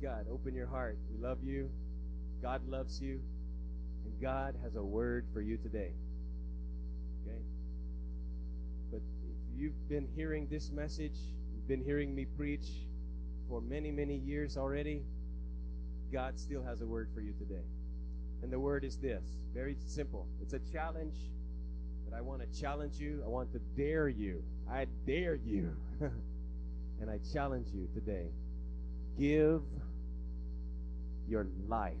[0.00, 0.26] God.
[0.30, 0.96] Open your heart.
[1.10, 1.70] We love you.
[2.40, 3.20] God loves you.
[4.04, 5.92] And God has a word for you today.
[7.22, 7.38] Okay?
[8.90, 11.16] But if you've been hearing this message,
[11.54, 12.66] you've been hearing me preach
[13.48, 15.02] for many, many years already,
[16.12, 17.64] God still has a word for you today.
[18.42, 19.22] And the word is this
[19.54, 20.26] very simple.
[20.40, 21.16] It's a challenge,
[22.08, 23.22] but I want to challenge you.
[23.24, 24.42] I want to dare you.
[24.70, 25.76] I dare you.
[26.00, 28.28] and I challenge you today.
[29.18, 29.62] Give
[31.28, 31.94] your life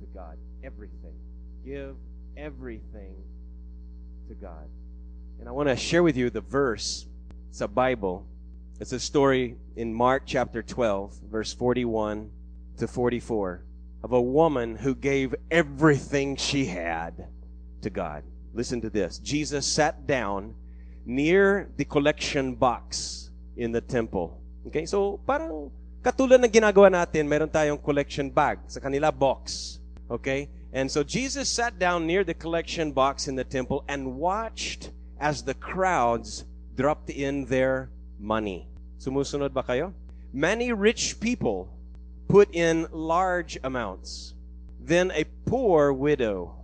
[0.00, 0.36] to God.
[0.62, 1.14] Everything.
[1.64, 1.96] Give
[2.36, 3.14] everything
[4.28, 4.68] to God.
[5.40, 7.06] And I want to share with you the verse.
[7.50, 8.26] It's a Bible.
[8.80, 12.30] It's a story in Mark chapter 12, verse 41
[12.78, 13.64] to 44
[14.04, 17.26] of a woman who gave everything she had
[17.82, 18.22] to God.
[18.54, 19.18] Listen to this.
[19.18, 20.54] Jesus sat down
[21.04, 24.40] near the collection box in the temple.
[24.66, 24.84] Okay?
[24.86, 25.70] So, parang
[26.02, 29.78] katulad ng ginagawa natin, meron tayong collection bag sa kanila box.
[30.10, 30.48] Okay?
[30.76, 35.42] And so Jesus sat down near the collection box in the temple and watched as
[35.42, 36.44] the crowds
[36.76, 37.88] dropped in their
[38.20, 38.68] money.
[39.00, 39.94] Sumusunod ba kayo?
[40.32, 41.72] Many rich people
[42.28, 44.34] put in large amounts.
[44.78, 46.54] Then a poor widow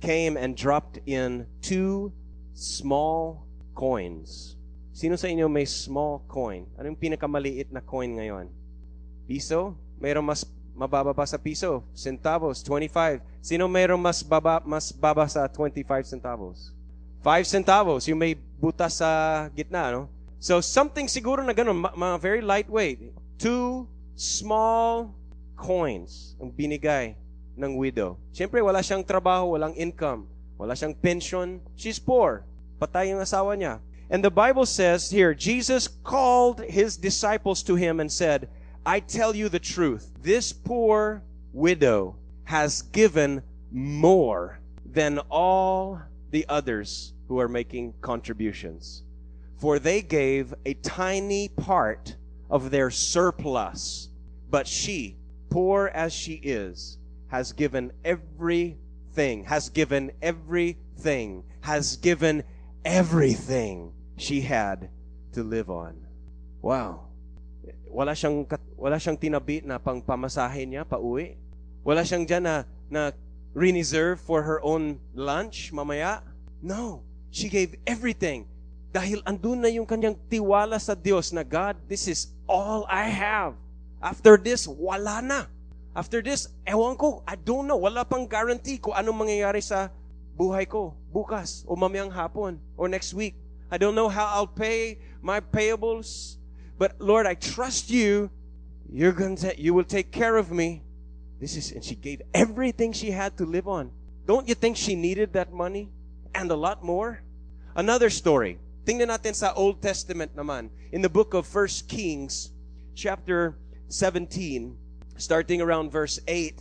[0.00, 2.12] came and dropped in two
[2.54, 4.56] small coins.
[4.92, 6.68] Sino sa inyo may small coin?
[6.76, 8.52] Ano yung pinakamaliit na coin ngayon?
[9.24, 9.72] Piso?
[9.96, 10.44] Mayroong mas
[10.76, 11.80] mababa pa sa piso?
[11.96, 13.24] Centavos, 25.
[13.40, 16.76] Sino mayroong mas baba, mas baba sa 25 centavos?
[17.24, 20.12] 5 centavos, yung may butas sa gitna, no?
[20.42, 23.14] So something siguro na ganun, ma- ma- very lightweight.
[23.38, 23.86] Two
[24.18, 25.14] small
[25.54, 27.14] coins ang binigay
[27.54, 28.18] ng widow.
[28.34, 30.26] Siyempre, wala siyang trabaho, walang income,
[30.58, 31.62] wala siyang pension.
[31.78, 32.42] She's poor.
[32.82, 33.78] Patay yung asawa niya.
[34.12, 38.50] And the Bible says here, Jesus called his disciples to him and said,
[38.84, 40.10] I tell you the truth.
[40.20, 41.22] This poor
[41.54, 45.98] widow has given more than all
[46.30, 49.02] the others who are making contributions.
[49.56, 52.14] For they gave a tiny part
[52.50, 54.10] of their surplus.
[54.50, 55.16] But she,
[55.48, 56.98] poor as she is,
[57.28, 62.44] has given everything, has given everything, has given
[62.84, 64.86] everything she had
[65.34, 65.98] to live on.
[66.62, 67.10] Wow.
[67.90, 68.46] Wala siyang
[68.78, 71.34] wala siyang tinabi na pang pamasahe niya pauwi.
[71.82, 72.56] Wala siyang diyan na
[72.86, 73.02] na
[73.52, 76.22] reserve for her own lunch mamaya.
[76.62, 77.02] No,
[77.34, 78.46] she gave everything.
[78.94, 83.58] Dahil andun na yung kanyang tiwala sa Diyos na God, this is all I have.
[83.98, 85.48] After this, wala na.
[85.96, 89.88] After this, ewan ko, I don't know, wala pang guarantee kung anong mangyayari sa
[90.36, 93.36] buhay ko bukas o mamayang hapon or next week.
[93.72, 96.36] I don't know how I'll pay my payables,
[96.76, 98.28] but Lord, I trust you.
[98.92, 100.82] You're going to you will take care of me.
[101.40, 103.90] This is and she gave everything she had to live on.
[104.26, 105.88] Don't you think she needed that money
[106.34, 107.22] and a lot more?
[107.74, 108.58] Another story.
[108.84, 110.68] Tingnan natin sa Old Testament naman.
[110.92, 112.52] In the book of First Kings,
[112.94, 113.56] chapter
[113.88, 114.76] 17,
[115.16, 116.60] starting around verse 8.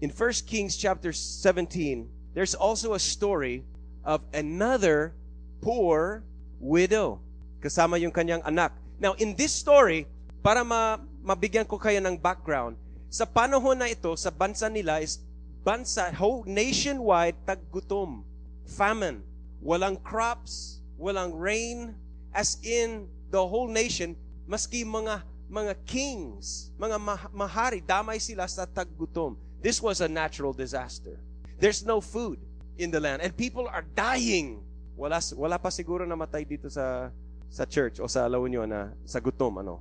[0.00, 3.66] In First Kings chapter 17, there's also a story
[4.04, 5.18] of another
[5.60, 6.22] poor
[6.62, 7.18] widow.
[7.58, 8.70] Kasama yung kanyang anak.
[9.02, 10.06] Now, in this story,
[10.46, 12.78] para ma mabigyan ko kayo ng background,
[13.10, 15.18] sa panahon na ito, sa bansa nila is
[15.66, 18.22] bansa, whole nationwide, taggutom,
[18.66, 19.22] famine,
[19.62, 21.94] walang crops, walang rain,
[22.34, 24.14] as in the whole nation,
[24.46, 29.36] maski mga mga kings, mga ma- mahari, damay sila sa taggutom.
[29.60, 31.20] This was a natural disaster.
[31.60, 32.40] There's no food
[32.80, 34.64] in the land and people are dying.
[34.96, 37.08] Wala wala pa siguro namatay dito sa
[37.52, 39.80] sa church o sa La Union na sa gutom ano.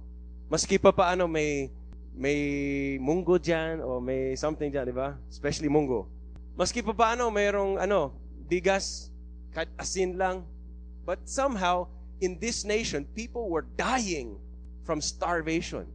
[0.52, 1.72] Maski pa paano may
[2.12, 2.40] may
[3.00, 5.16] munggo diyan o may something diyan, di ba?
[5.32, 6.12] Especially munggo.
[6.60, 8.12] Maski pa paano mayroong ano,
[9.56, 10.44] kahit asin lang.
[11.08, 11.88] But somehow
[12.20, 14.36] in this nation people were dying
[14.84, 15.88] from starvation.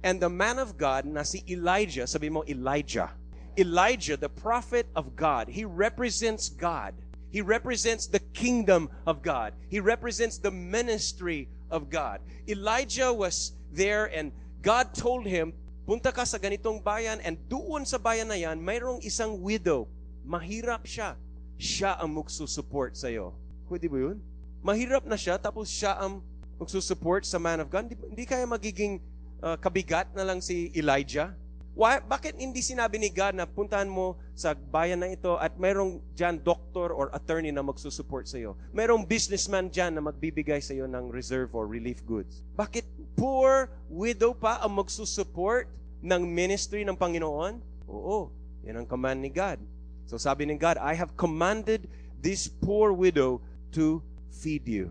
[0.00, 3.12] And the man of God na si Elijah, sabi mo Elijah.
[3.58, 6.94] Elijah, the prophet of God, he represents God.
[7.28, 9.52] He represents the kingdom of God.
[9.68, 12.20] He represents the ministry of God.
[12.48, 14.32] Elijah was there and
[14.64, 15.52] God told him,
[15.84, 19.88] punta ka sa ganitong bayan and doon sa bayan na yan, mayroong isang widow.
[20.24, 21.16] Mahirap siya.
[21.60, 23.36] Siya ang magsusupport sa iyo.
[23.68, 24.18] Pwede ba yun?
[24.64, 26.24] Mahirap na siya tapos siya ang
[26.56, 27.88] magsusupport sa man of God.
[27.88, 29.00] Hindi, hindi kaya magiging
[29.44, 31.32] uh, kabigat na lang si Elijah.
[31.78, 36.02] Why, bakit hindi sinabi ni God na puntahan mo sa bayan na ito at mayroong
[36.10, 38.58] dyan doctor or attorney na magsusupport sa iyo?
[38.74, 42.42] Mayroong businessman dyan na magbibigay sa iyo ng reserve or relief goods.
[42.58, 42.82] Bakit
[43.14, 45.70] poor widow pa ang magsusupport
[46.02, 47.62] ng ministry ng Panginoon?
[47.86, 48.34] Oo,
[48.66, 49.62] yan ang command ni God.
[50.10, 51.86] So sabi ng God, I have commanded
[52.18, 53.38] this poor widow
[53.78, 54.02] to
[54.34, 54.90] feed you.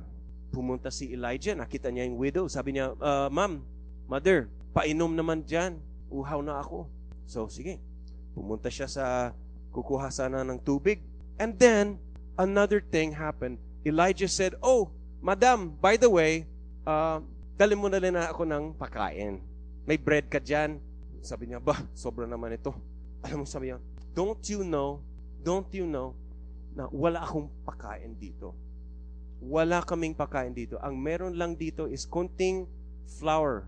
[0.56, 2.48] Pumunta si Elijah, nakita niya yung widow.
[2.48, 3.60] Sabi niya, uh, Ma'am,
[4.08, 6.88] Mother, painom naman dyan uhaw na ako.
[7.28, 7.80] So, sige.
[8.34, 9.34] Pumunta siya sa
[9.72, 11.04] kukuha sana ng tubig.
[11.38, 12.02] And then,
[12.38, 13.58] another thing happened.
[13.86, 16.46] Elijah said, Oh, Madam, by the way,
[16.86, 17.18] uh,
[17.58, 19.42] dali mo na rin na ako ng pakain.
[19.84, 20.78] May bread ka dyan.
[21.26, 22.72] Sabi niya, ba, sobra naman ito.
[23.26, 23.82] Alam mo, sabi niya,
[24.14, 25.02] don't you know,
[25.42, 26.14] don't you know,
[26.78, 28.54] na wala akong pakain dito.
[29.42, 30.78] Wala kaming pakain dito.
[30.86, 32.70] Ang meron lang dito is konting
[33.18, 33.66] flour.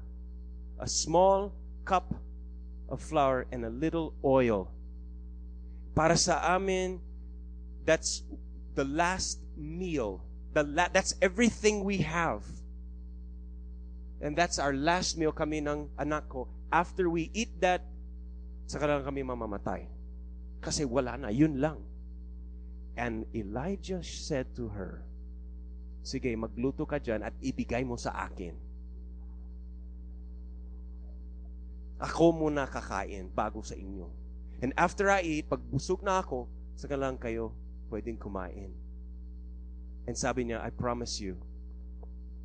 [0.78, 1.50] A small
[1.82, 2.14] cup
[2.90, 4.70] of flour and a little oil.
[5.96, 7.00] Para sa amin,
[7.86, 8.26] that's
[8.76, 10.22] the last meal.
[10.54, 12.46] The la- that's everything we have.
[14.20, 16.50] And that's our last meal kami ng anak ko.
[16.70, 17.88] After we eat that,
[18.68, 19.88] saka lang kami mamamatay.
[20.60, 21.80] Kasi wala na, yun lang.
[23.00, 25.08] And Elijah said to her,
[26.04, 28.69] Sige, magluto ka dyan at ibigay mo sa akin
[32.00, 34.08] Ako muna kakain bago sa inyo.
[34.64, 36.48] And after I eat, pag busog na ako,
[36.80, 37.52] saka lang kayo
[37.92, 38.72] pwedeng kumain.
[40.08, 41.36] And sabi niya, I promise you,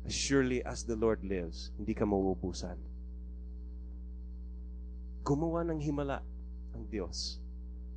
[0.03, 2.77] as surely as the Lord lives, hindi ka mauubusan.
[5.25, 6.21] Gumawa ng himala
[6.75, 7.41] ang Diyos.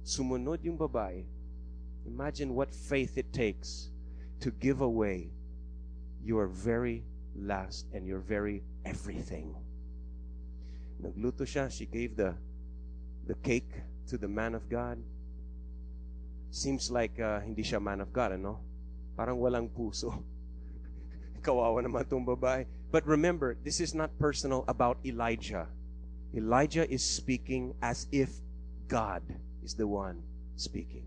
[0.06, 1.26] Sumunod yung babae.
[2.08, 3.92] Imagine what faith it takes
[4.40, 5.28] to give away
[6.24, 7.04] your very
[7.36, 9.52] last and your very everything.
[10.98, 11.70] Nagluto siya.
[11.70, 12.34] She gave the,
[13.26, 13.70] the cake
[14.08, 14.98] to the man of God.
[16.50, 18.58] Seems like uh, hindi siya man of God, ano?
[19.16, 20.10] Parang walang puso.
[21.44, 22.66] Kawawa naman itong babae.
[22.90, 25.68] But remember, this is not personal about Elijah.
[26.34, 28.32] Elijah is speaking as if
[28.88, 29.22] God
[29.62, 30.24] is the one
[30.56, 31.04] speaking.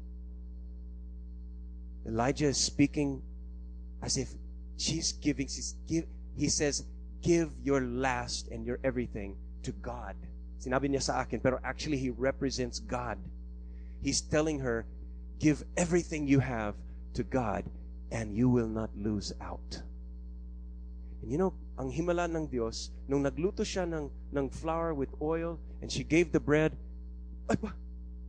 [2.05, 3.21] Elijah is speaking
[4.01, 4.29] as if
[4.77, 6.05] she's giving, she's give,
[6.35, 6.85] he says,
[7.21, 10.15] give your last and your everything to God.
[10.61, 13.17] Sinabi niya sa akin, pero actually he represents God.
[14.01, 14.85] He's telling her,
[15.41, 16.77] give everything you have
[17.17, 17.65] to God
[18.13, 19.81] and you will not lose out.
[21.21, 25.57] And you know, ang himala ng Diyos, nung nagluto siya ng, ng flour with oil
[25.81, 26.77] and she gave the bread,
[27.49, 27.73] ay ba,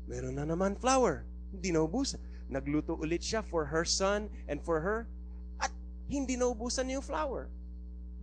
[0.09, 1.29] meron na naman flour.
[1.53, 2.21] Hindi naubusan.
[2.49, 5.05] Nagluto ulit siya for her son and for her
[5.61, 5.73] at
[6.09, 7.53] hindi naubusan yung flour.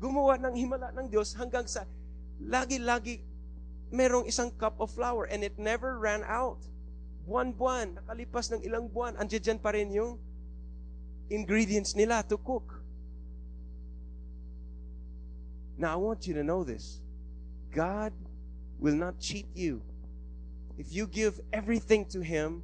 [0.02, 1.86] Gumawa ng himala ng Diyos hanggang sa
[2.40, 3.22] lagi-lagi
[3.92, 6.62] merong isang cup of flour and it never ran out.
[7.28, 10.18] Buwan-buwan, nakalipas ng ilang buwan, andyan pa rin yung
[11.30, 12.82] ingredients nila to cook.
[15.78, 17.00] Now, I want you to know this.
[17.72, 18.12] God
[18.80, 19.82] will not cheat you.
[20.78, 22.64] If you give everything to Him,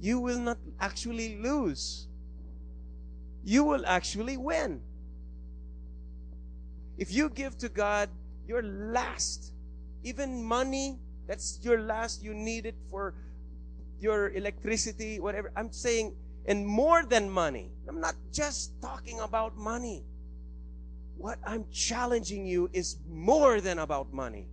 [0.00, 2.06] you will not actually lose.
[3.44, 4.80] You will actually win.
[6.98, 8.10] If you give to God
[8.48, 9.52] your last.
[10.02, 10.98] Even money,
[11.28, 12.22] that's your last.
[12.22, 13.14] You need it for
[14.00, 15.52] your electricity, whatever.
[15.54, 16.16] I'm saying,
[16.46, 17.70] and more than money.
[17.88, 20.04] I'm not just talking about money.
[21.18, 24.46] What I'm challenging you is more than about money.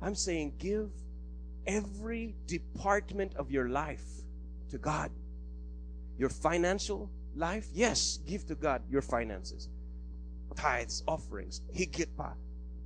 [0.00, 0.90] I'm saying give
[1.66, 4.04] every department of your life
[4.70, 5.10] to God.
[6.18, 9.68] Your financial life, yes, give to God your finances.
[10.56, 12.34] Tithes, offerings, higit pa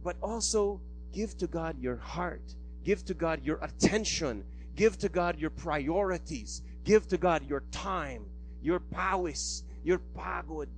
[0.03, 0.81] but also
[1.13, 2.43] give to God your heart.
[2.85, 4.45] Give to God your attention.
[4.75, 6.63] Give to God your priorities.
[6.85, 8.25] Give to God your time,
[8.63, 10.69] your powis, your pagod.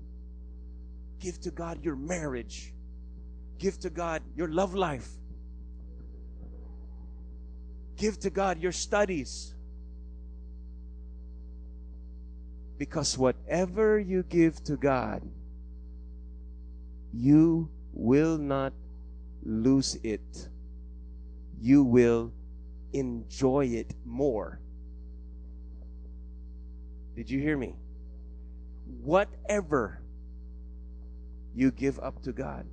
[1.21, 2.75] Give to God your marriage.
[3.59, 5.09] Give to God your love life.
[7.97, 9.55] Give to God your studies.
[12.77, 15.23] Because whatever you give to God,
[17.13, 18.73] you will not
[19.45, 20.49] lose it,
[21.61, 22.33] you will
[22.93, 24.61] enjoy it more.
[27.17, 27.75] Did you hear me?
[29.03, 30.01] Whatever
[31.55, 32.67] you give up to God,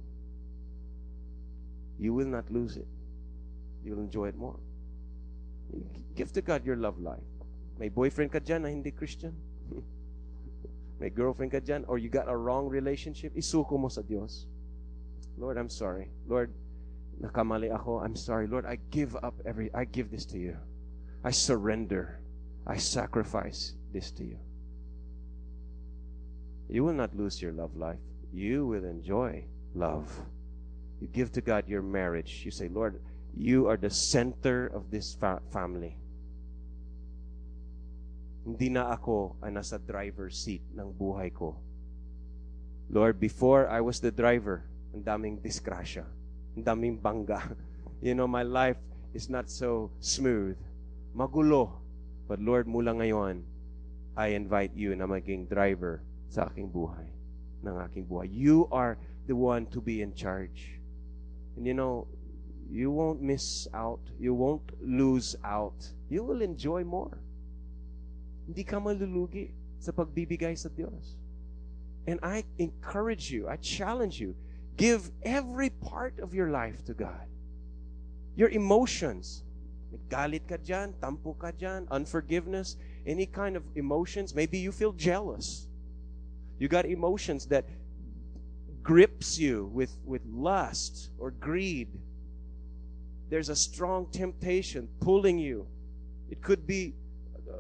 [2.00, 2.88] you will not lose it.
[3.84, 4.60] You'll enjoy it more.
[6.16, 7.24] Give to God your love life.
[7.78, 9.34] May boyfriend ka dyan na hindi Christian?
[11.00, 11.86] May girlfriend ka dyan?
[11.88, 13.34] Or you got a wrong relationship?
[13.34, 14.02] Isuko mo sa.
[15.38, 16.10] Lord, I'm sorry.
[16.28, 16.54] Lord,
[17.22, 18.00] nakamali ako.
[18.00, 18.66] I'm sorry, Lord.
[18.66, 20.58] I give up every, I give this to you.
[21.24, 22.20] I surrender.
[22.66, 24.38] I sacrifice this to you.
[26.70, 28.00] You will not lose your love life.
[28.32, 29.44] You will enjoy
[29.76, 30.08] love.
[31.02, 32.44] You give to God your marriage.
[32.46, 33.02] You say, Lord,
[33.36, 35.98] you are the center of this fa- family.
[38.46, 41.58] Hindi na ako ay nasa driver's seat ng buhay ko.
[42.90, 46.04] Lord, before I was the driver, ang daming disgrasya,
[46.56, 47.42] ang daming bangga.
[48.02, 48.82] You know, my life
[49.14, 50.58] is not so smooth.
[51.14, 51.70] Magulo.
[52.26, 53.46] But Lord, mula ngayon,
[54.18, 57.06] I invite you na maging driver sa aking buhay,
[57.62, 58.26] ng aking buhay.
[58.26, 58.98] You are
[59.30, 60.82] the one to be in charge.
[61.56, 62.08] And you know,
[62.72, 64.02] you won't miss out.
[64.18, 65.78] You won't lose out.
[66.10, 67.20] You will enjoy more.
[68.48, 71.20] Hindi ka malulugi sa pagbibigay sa Diyos.
[72.08, 74.34] And I encourage you, I challenge you,
[74.78, 77.28] give every part of your life to God.
[78.36, 79.44] Your emotions,
[80.10, 84.34] galit ka dyan, tampo ka dyan, unforgiveness, any kind of emotions.
[84.34, 85.68] Maybe you feel jealous.
[86.60, 87.66] You got emotions that
[88.84, 91.90] grips you with, with lust or greed.
[93.30, 95.68] There's a strong temptation pulling you.
[96.30, 96.94] It could be
[97.50, 97.58] uh,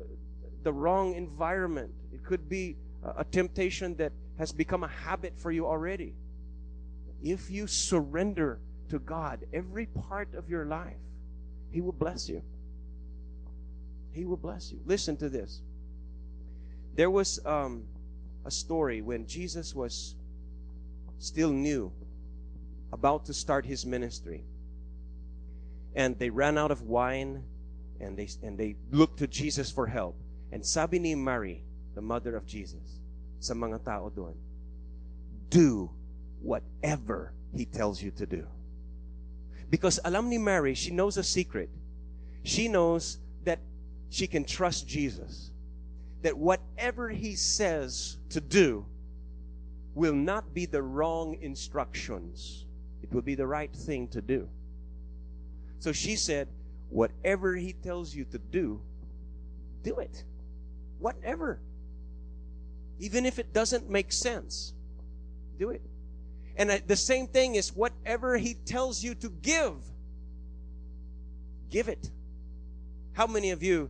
[0.63, 1.91] the wrong environment.
[2.13, 6.13] It could be uh, a temptation that has become a habit for you already.
[7.23, 8.59] If you surrender
[8.89, 10.97] to God every part of your life,
[11.71, 12.41] He will bless you.
[14.11, 14.79] He will bless you.
[14.85, 15.61] Listen to this.
[16.95, 17.83] There was um,
[18.45, 20.15] a story when Jesus was
[21.19, 21.91] still new,
[22.91, 24.43] about to start his ministry.
[25.95, 27.43] And they ran out of wine
[27.99, 30.15] and they, and they looked to Jesus for help.
[30.51, 31.63] And sabi ni Mary,
[31.95, 32.99] the mother of Jesus,
[33.39, 34.35] sa mga tao doon,
[35.49, 35.89] do
[36.41, 38.45] whatever he tells you to do.
[39.69, 41.69] Because alam Mary, she knows a secret.
[42.43, 43.59] She knows that
[44.09, 45.51] she can trust Jesus.
[46.23, 48.85] That whatever he says to do
[49.95, 52.65] will not be the wrong instructions.
[53.01, 54.47] It will be the right thing to do.
[55.79, 56.47] So she said,
[56.89, 58.81] whatever he tells you to do,
[59.83, 60.23] do it.
[60.99, 61.59] Whatever.
[62.99, 64.73] Even if it doesn't make sense,
[65.57, 65.81] do it.
[66.57, 69.75] And the same thing is whatever he tells you to give,
[71.69, 72.11] give it.
[73.13, 73.89] How many of you,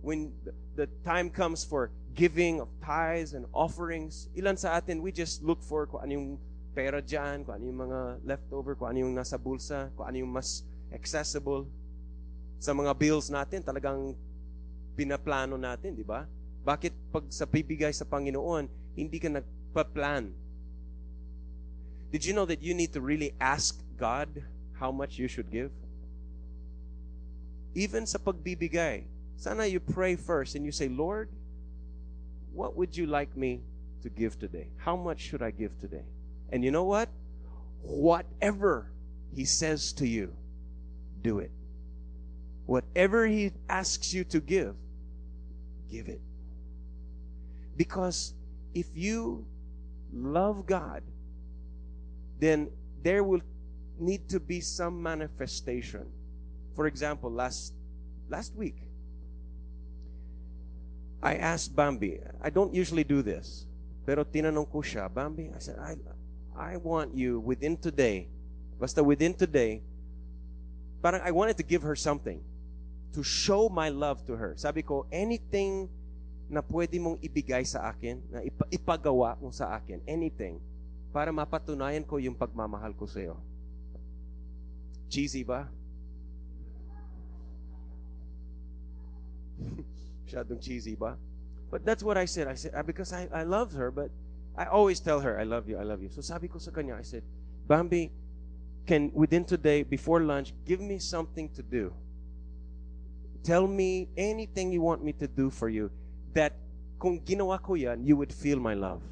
[0.00, 0.32] when
[0.76, 5.62] the time comes for giving of tithes and offerings, ilan sa atin, we just look
[5.64, 6.28] for kung ano yung
[6.76, 10.32] pera dyan, kung ano yung mga leftover, kung ano yung nasa bulsa, kung ano yung
[10.32, 11.64] mas accessible.
[12.60, 14.12] Sa mga bills natin, talagang
[14.96, 16.28] pinaplano natin, di ba?
[16.62, 20.41] Bakit pag sa bibigay sa Panginoon, hindi ka nagpa-plan?
[22.12, 24.28] Did you know that you need to really ask God
[24.78, 25.72] how much you should give?
[27.74, 29.04] Even sa pagbibigay,
[29.36, 31.30] sana you pray first and you say, Lord,
[32.52, 33.62] what would you like me
[34.02, 34.68] to give today?
[34.76, 36.04] How much should I give today?
[36.50, 37.08] And you know what?
[37.80, 38.92] Whatever
[39.34, 40.36] He says to you,
[41.22, 41.50] do it.
[42.66, 44.76] Whatever He asks you to give,
[45.90, 46.20] give it.
[47.74, 48.34] Because
[48.74, 49.46] if you
[50.12, 51.02] love God,
[52.42, 52.66] then
[53.06, 53.40] there will
[54.02, 56.10] need to be some manifestation.
[56.74, 57.70] For example, last
[58.26, 58.74] last week,
[61.22, 63.70] I asked Bambi, I don't usually do this,
[64.02, 65.94] pero tinanong ko siya, Bambi, I said, I,
[66.58, 68.26] I want you within today,
[68.74, 69.86] basta within today,
[70.98, 72.42] parang I wanted to give her something
[73.14, 74.58] to show my love to her.
[74.58, 75.86] Sabi ko, anything
[76.50, 80.58] na pwede mong ibigay sa akin, na ipagawa mo sa akin, anything,
[81.12, 83.36] para mapatunayan ko yung pagmamahal ko sa iyo.
[85.12, 85.68] Cheesy ba?
[90.24, 91.20] Masyadong cheesy ba?
[91.70, 92.48] But that's what I said.
[92.48, 94.10] I said, uh, because I, I love her, but
[94.56, 96.08] I always tell her, I love you, I love you.
[96.08, 97.22] So sabi ko sa kanya, I said,
[97.68, 98.10] Bambi,
[98.86, 101.92] can within today, before lunch, give me something to do.
[103.44, 105.90] Tell me anything you want me to do for you
[106.32, 106.56] that
[106.98, 109.02] kung ginawa ko yan, you would feel my love.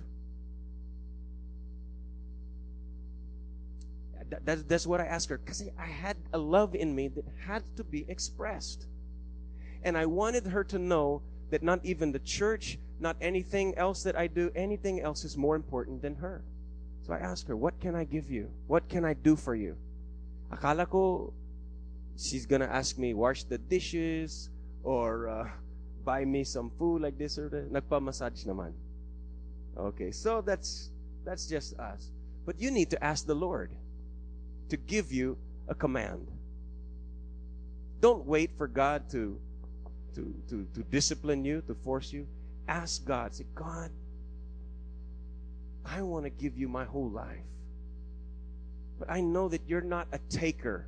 [4.31, 5.39] That, that's, that's what I asked her.
[5.39, 8.87] Because I had a love in me that had to be expressed.
[9.83, 14.17] And I wanted her to know that not even the church, not anything else that
[14.17, 16.43] I do, anything else is more important than her.
[17.03, 18.51] So I asked her, What can I give you?
[18.67, 19.77] What can I do for you?
[20.53, 21.33] Akala ko
[22.17, 24.51] she's gonna ask me, wash the dishes
[24.83, 25.49] or uh,
[26.05, 27.73] buy me some food like this or that.
[27.73, 28.73] Nagpa-massage naman.
[29.77, 30.91] Okay, so that's
[31.25, 32.11] that's just us.
[32.45, 33.71] But you need to ask the Lord
[34.71, 35.37] to give you
[35.69, 36.27] a command.
[38.00, 39.39] Don't wait for God to,
[40.15, 42.27] to, to, to discipline you, to force you.
[42.67, 43.35] Ask God.
[43.35, 43.91] Say, God,
[45.85, 47.45] I want to give you my whole life.
[48.99, 50.87] But I know that you're not a taker,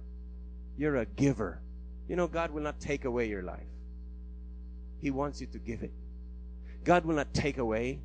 [0.77, 1.61] you're a giver.
[2.09, 3.67] You know, God will not take away your life,
[5.01, 5.93] He wants you to give it.
[6.85, 8.01] God will not take away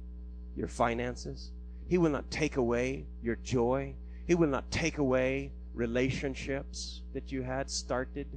[0.56, 1.52] your finances,
[1.88, 7.44] He will not take away your joy, He will not take away relationships that you
[7.44, 8.28] had started.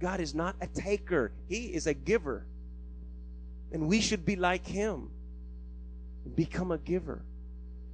[0.00, 2.46] God is not a taker, He is a giver.
[3.72, 5.10] And we should be like Him,
[6.34, 7.22] become a giver.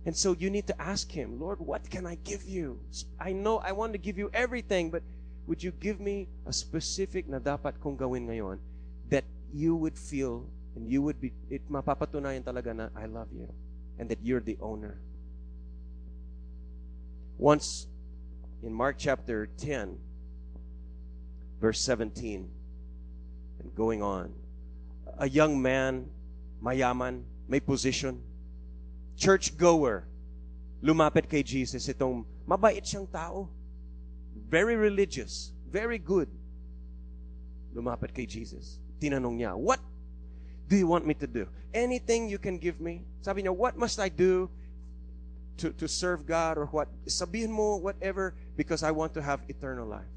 [0.06, 2.80] And so you need to ask Him, Lord, what can I give you?
[3.20, 5.02] I know I want to give you everything, but
[5.46, 8.58] would you give me a specific na dapat kong gawin ngayon
[9.10, 13.50] that you would feel and you would be, it mapapatunayan talaga na I love you
[13.98, 14.98] and that you're the owner.
[17.38, 17.86] Once
[18.62, 19.98] in Mark chapter 10,
[21.60, 22.48] verse 17,
[23.60, 24.32] and going on,
[25.18, 26.06] a young man,
[26.62, 28.22] mayaman, may position,
[29.16, 30.04] church goer,
[30.82, 33.48] lumapit kay Jesus itong mabait siyang tao.
[34.48, 36.28] Very religious, very good.
[37.74, 38.78] Lumapit kay Jesus.
[39.00, 39.80] Tinanong niya, what
[40.68, 41.46] do you want me to do?
[41.74, 43.02] Anything you can give me?
[43.20, 44.48] Sabi niya, what must I do
[45.58, 46.88] to, to serve God or what?
[47.06, 50.08] Sabihin mo whatever because I want to have eternal life.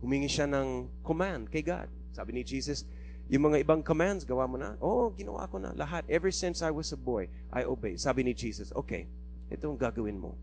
[0.00, 1.88] Humingi siya ng command kay God.
[2.16, 2.88] Sabi ni Jesus,
[3.30, 4.74] yung mga ibang commands, gawa mo na?
[4.82, 5.70] Oo, oh, ginawa ko na.
[5.76, 6.02] Lahat.
[6.10, 7.94] Ever since I was a boy, I obey.
[7.94, 9.06] Sabi ni Jesus, okay,
[9.46, 10.34] ito ang gagawin mo.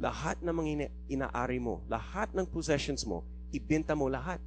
[0.00, 4.40] Lahat ng mga inaari mo, lahat ng possessions mo, ibenta mo lahat.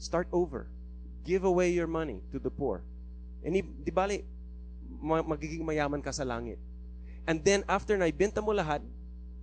[0.00, 0.72] Start over.
[1.20, 2.80] Give away your money to the poor.
[3.44, 4.24] And di bali,
[5.04, 6.56] magiging mayaman ka sa langit.
[7.28, 8.80] And then after na ibenta mo lahat,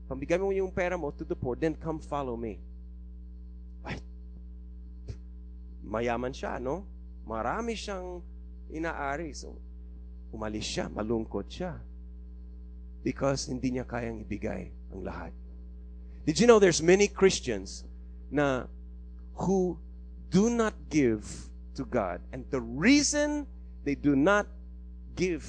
[0.08, 2.58] pambigay mo yung pera mo to the poor, then come follow me.
[3.84, 4.00] Ay,
[5.84, 6.88] mayaman siya, no?
[7.28, 8.24] Marami siyang
[8.72, 9.36] inaari.
[9.36, 9.56] So,
[10.32, 11.76] umalis siya, malungkot siya.
[13.04, 15.32] Because hindi niya kayang ibigay ang lahat.
[16.28, 17.88] Did you know there's many Christians
[18.32, 18.68] na
[19.36, 19.80] who
[20.30, 21.24] do not give
[21.76, 22.22] to God.
[22.34, 23.48] And the reason
[23.86, 24.48] they do not
[25.15, 25.48] give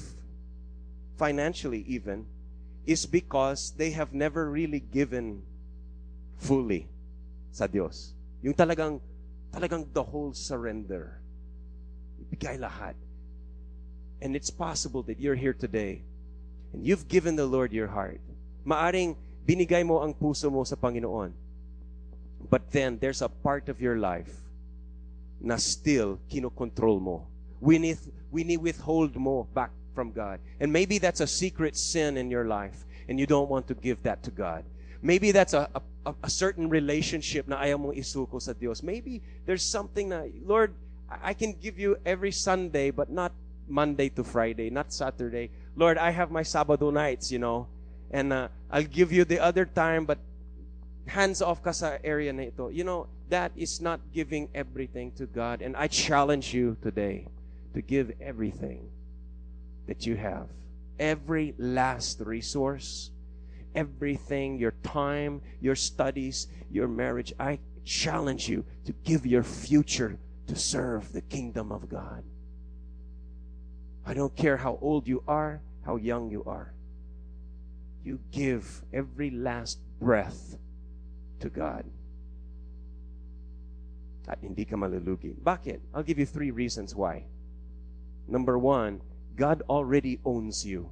[1.17, 2.25] financially even
[2.89, 5.45] is because they have never really given
[6.41, 6.89] fully
[7.53, 8.17] sa Diyos.
[8.41, 8.97] Yung talagang
[9.51, 11.17] Talagang the whole surrender.
[12.21, 12.93] Ibigay lahat.
[14.21, 16.03] And it's possible that you're here today
[16.73, 18.21] and you've given the Lord your heart.
[18.65, 19.15] Maaring
[19.47, 21.33] binigay mo ang puso mo sa Panginoon.
[22.49, 24.31] But then there's a part of your life
[25.41, 27.25] na still kinokontrol mo.
[27.59, 27.99] We need,
[28.31, 30.39] withhold mo back from God.
[30.63, 33.99] And maybe that's a secret sin in your life and you don't want to give
[34.03, 34.63] that to God.
[35.03, 35.81] Maybe that's a, a
[36.23, 38.79] a, certain relationship na ayaw mong isuko sa Diyos.
[38.79, 40.71] Maybe there's something na, Lord,
[41.11, 43.35] I can give you every Sunday, but not
[43.67, 45.51] Monday to Friday, not Saturday.
[45.75, 47.67] Lord, I have my Sabado nights, you know,
[48.11, 50.17] and uh, I'll give you the other time, but
[51.07, 52.71] hands off ka sa area na ito.
[52.71, 55.59] You know, that is not giving everything to God.
[55.59, 57.27] And I challenge you today
[57.75, 58.87] to give everything
[59.89, 60.47] that you have.
[60.99, 63.11] Every last resource
[63.75, 67.33] everything, your time, your studies, your marriage.
[67.39, 72.23] I challenge you to give your future to serve the kingdom of God.
[74.05, 76.73] I don't care how old you are, how young you are.
[78.03, 80.57] You give every last breath
[81.41, 81.85] to God.
[84.27, 85.35] At hindi ka malulugi.
[85.35, 85.79] Bakit?
[85.93, 87.25] I'll give you three reasons why.
[88.27, 89.01] Number one,
[89.35, 90.89] God already owns you.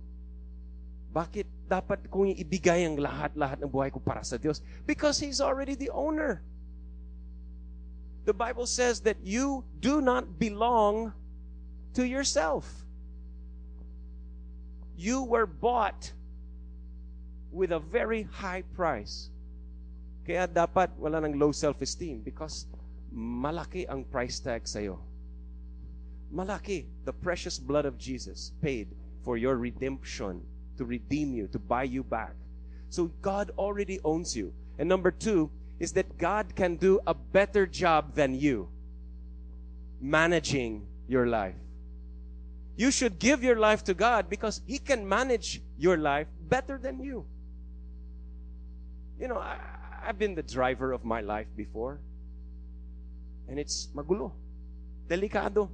[1.11, 4.61] Bakit dapat kong ibigay ang lahat-lahat ng buhay ko para sa Diyos?
[4.85, 6.43] Because He's already the owner.
[8.27, 11.15] The Bible says that you do not belong
[11.95, 12.67] to yourself.
[14.99, 16.11] You were bought
[17.51, 19.31] with a very high price.
[20.27, 22.67] Kaya dapat wala ng low self-esteem because
[23.15, 24.99] malaki ang price tag sa'yo.
[26.33, 26.85] Malaki.
[27.05, 28.87] The precious blood of Jesus paid
[29.23, 30.41] for your redemption
[30.77, 32.33] to redeem you, to buy you back.
[32.89, 34.53] So God already owns you.
[34.77, 38.69] And number two is that God can do a better job than you
[39.99, 41.55] managing your life.
[42.75, 47.01] You should give your life to God because He can manage your life better than
[47.01, 47.25] you.
[49.19, 49.57] You know, I,
[50.05, 51.99] I've been the driver of my life before.
[53.47, 54.31] And it's magulo.
[55.07, 55.69] Delikado.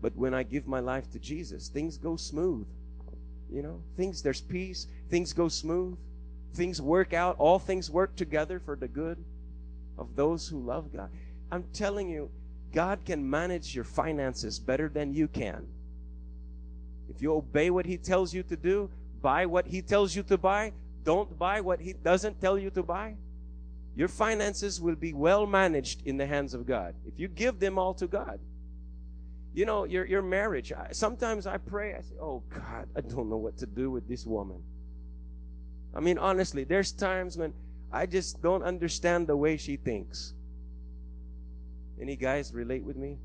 [0.00, 2.66] But when I give my life to Jesus, things go smooth.
[3.52, 5.98] You know, things, there's peace, things go smooth.
[6.54, 9.22] things work out, all things work together for the good
[9.98, 11.10] of those who love God.
[11.50, 12.30] I'm telling you,
[12.72, 15.66] God can manage your finances better than you can.
[17.08, 20.38] If you obey what He tells you to do, buy what He tells you to
[20.38, 20.72] buy,
[21.04, 23.16] don't buy what He doesn't tell you to buy,
[23.96, 26.94] your finances will be well managed in the hands of God.
[27.06, 28.38] If you give them all to God,
[29.52, 30.72] you know, your, your marriage.
[30.72, 34.08] I, sometimes I pray, I say, Oh God, I don't know what to do with
[34.08, 34.62] this woman.
[35.94, 37.52] I mean, honestly, there's times when
[37.92, 40.34] I just don't understand the way she thinks.
[42.00, 43.18] Any guys relate with me?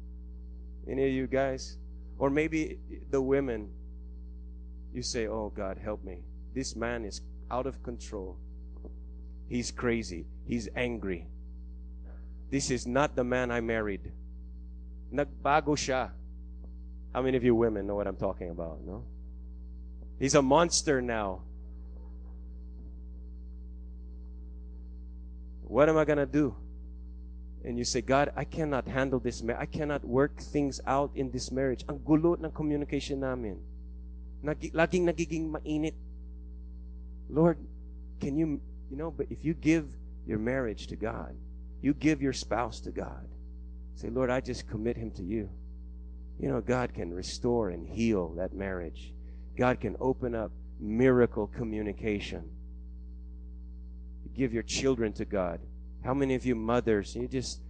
[0.90, 1.78] Any of you guys?
[2.18, 2.80] Or maybe
[3.12, 3.70] the women,
[4.94, 6.20] you say, Oh God, help me.
[6.54, 8.38] This man is out of control.
[9.48, 10.26] He's crazy.
[10.48, 11.28] He's angry.
[12.50, 14.12] This is not the man I married.
[15.16, 16.12] Nagbago siya.
[17.14, 19.04] How many of you women know what I'm talking about, no?
[20.20, 21.42] He's a monster now.
[25.64, 26.56] What am I going to do?
[27.64, 29.42] And you say, God, I cannot handle this.
[29.42, 31.84] Ma- I cannot work things out in this marriage.
[31.90, 33.60] Ang gulo ng communication namin.
[34.44, 35.96] Nag- laging nagiging mainit.
[37.30, 37.58] Lord,
[38.20, 39.88] can you, you know, but if you give
[40.28, 41.36] your marriage to God,
[41.82, 43.26] you give your spouse to God,
[43.96, 45.50] say, Lord, I just commit him to you.
[46.40, 49.14] You know, God can restore and heal that marriage.
[49.58, 52.50] God can open up miracle communication.
[54.36, 55.62] Give your children to God.
[56.04, 57.62] How many of you mothers, you just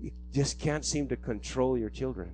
[0.00, 2.30] you just can't seem to control your children?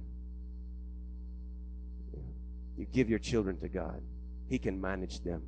[2.77, 4.03] You give your children to God.
[4.49, 5.43] He can manage them.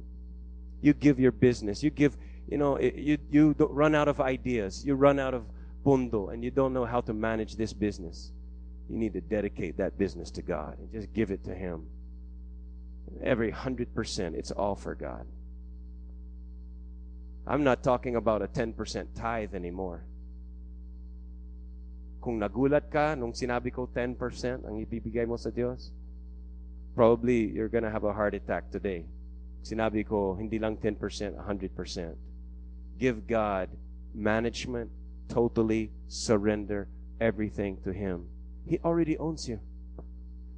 [0.80, 1.82] You give your business.
[1.82, 2.16] You give,
[2.48, 4.84] you know, you you don't run out of ideas.
[4.86, 5.44] You run out of
[5.84, 8.32] bundo and you don't know how to manage this business.
[8.88, 11.86] You need to dedicate that business to God and just give it to Him.
[13.22, 15.26] Every hundred percent, it's all for God.
[17.46, 18.72] I'm not talking about a 10%
[19.14, 20.02] tithe anymore.
[22.24, 25.92] Kung nagulat ka nung sinabi ko 10% ang ibibigay mo sa Diyos,
[26.96, 29.04] probably you're gonna have a heart attack today.
[29.60, 30.96] Sinabi ko, hindi lang 10%,
[31.36, 32.16] 100%.
[32.96, 33.68] Give God
[34.16, 34.88] management,
[35.28, 36.88] totally surrender
[37.20, 38.26] everything to Him.
[38.66, 39.60] He already owns you.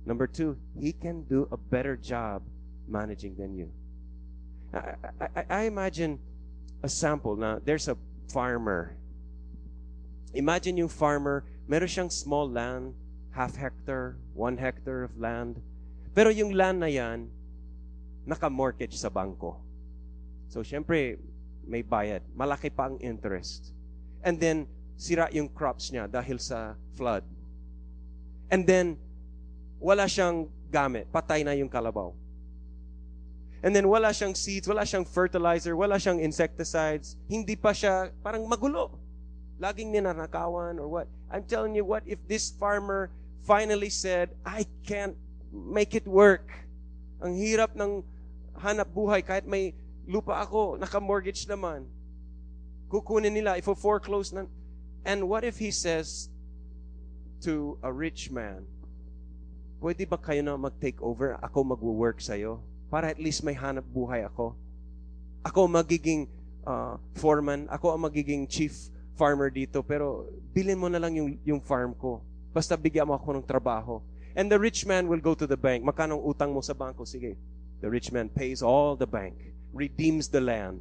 [0.05, 2.43] Number two, He can do a better job
[2.89, 3.71] managing than you.
[4.73, 6.19] I, I, I imagine
[6.83, 7.97] a sample Now, there's a
[8.29, 8.97] farmer.
[10.35, 12.95] Imagine yung farmer, meron siyang small land,
[13.31, 15.61] half hectare, one hectare of land.
[16.15, 17.29] Pero yung land na yan,
[18.25, 19.61] naka-mortgage sa bangko.
[20.49, 21.19] So, syempre,
[21.67, 22.23] may bayad.
[22.33, 23.76] Malaki pa ang interest.
[24.27, 24.67] And then,
[24.99, 27.23] sira yung crops niya dahil sa flood.
[28.51, 28.99] And then,
[29.79, 31.07] wala siyang gamit.
[31.15, 32.11] Patay na yung kalabaw.
[33.65, 37.19] And then wala siyang seeds, wala siyang fertilizer, wala siyang insecticides.
[37.27, 38.95] Hindi pa siya parang magulo.
[39.57, 41.09] Laging ninanakawan or what.
[41.33, 43.11] I'm telling you what, if this farmer
[43.43, 45.17] finally said, I can't
[45.51, 46.53] make it work.
[47.19, 48.05] Ang hirap ng
[48.61, 49.73] hanap buhay kahit may
[50.07, 51.89] lupa ako, naka-mortgage naman.
[52.89, 54.47] Kukunin nila, if foreclose na.
[55.07, 56.31] And what if he says
[57.43, 58.67] to a rich man,
[59.83, 61.39] pwede ba kayo na mag-take over?
[61.43, 62.63] Ako mag-work sa'yo?
[62.87, 64.55] para at least may hanap buhay ako.
[65.43, 66.27] Ako magiging
[66.67, 71.61] uh, foreman, ako ang magiging chief farmer dito, pero bilhin mo na lang yung, yung
[71.63, 72.23] farm ko.
[72.55, 74.03] Basta bigyan mo ako ng trabaho.
[74.37, 75.85] And the rich man will go to the bank.
[75.85, 77.09] Magkano utang mo sa bangko?
[77.09, 77.37] Sige.
[77.81, 79.37] The rich man pays all the bank,
[79.73, 80.81] redeems the land.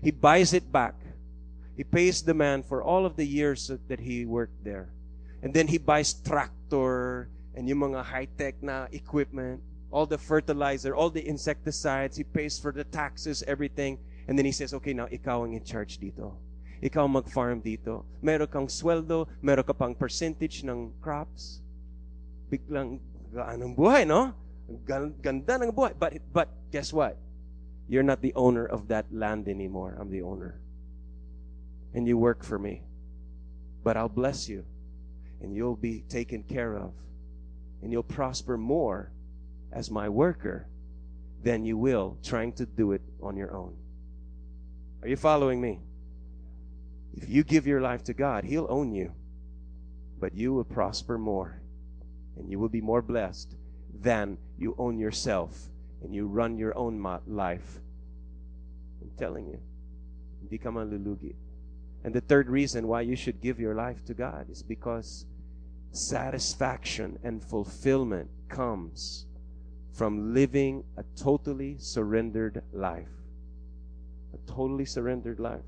[0.00, 0.96] He buys it back.
[1.76, 4.88] He pays the man for all of the years that he worked there.
[5.42, 9.60] And then he buys tractor and yung mga high-tech na equipment
[9.90, 12.16] all the fertilizer, all the insecticides.
[12.16, 13.98] He pays for the taxes, everything.
[14.28, 16.34] And then he says, okay, now ikaw ang in charge dito.
[16.82, 18.04] Ikaw mag-farm dito.
[18.20, 21.62] Meron kang sweldo, meron ka pang percentage ng crops.
[22.52, 23.00] Biglang
[23.32, 24.34] gaan ang buhay, no?
[24.84, 25.94] Ganda ng buhay.
[25.96, 27.16] But, but guess what?
[27.88, 29.96] You're not the owner of that land anymore.
[29.96, 30.58] I'm the owner.
[31.94, 32.82] And you work for me.
[33.82, 34.64] But I'll bless you.
[35.40, 36.92] And you'll be taken care of.
[37.82, 39.12] And you'll prosper more
[39.72, 40.68] as my worker
[41.42, 43.76] than you will trying to do it on your own.
[45.02, 45.80] Are you following me?
[47.14, 49.12] If you give your life to God, He'll own you,
[50.18, 51.60] but you will prosper more
[52.36, 53.54] and you will be more blessed
[54.00, 55.68] than you own yourself
[56.02, 57.80] and you run your own life.
[59.00, 59.60] I'm telling you,
[60.40, 61.34] hindi ka malulugi.
[62.06, 65.26] And the third reason why you should give your life to God is because
[65.90, 69.26] satisfaction and fulfillment comes
[69.92, 73.10] from living a totally surrendered life.
[74.32, 75.66] A totally surrendered life.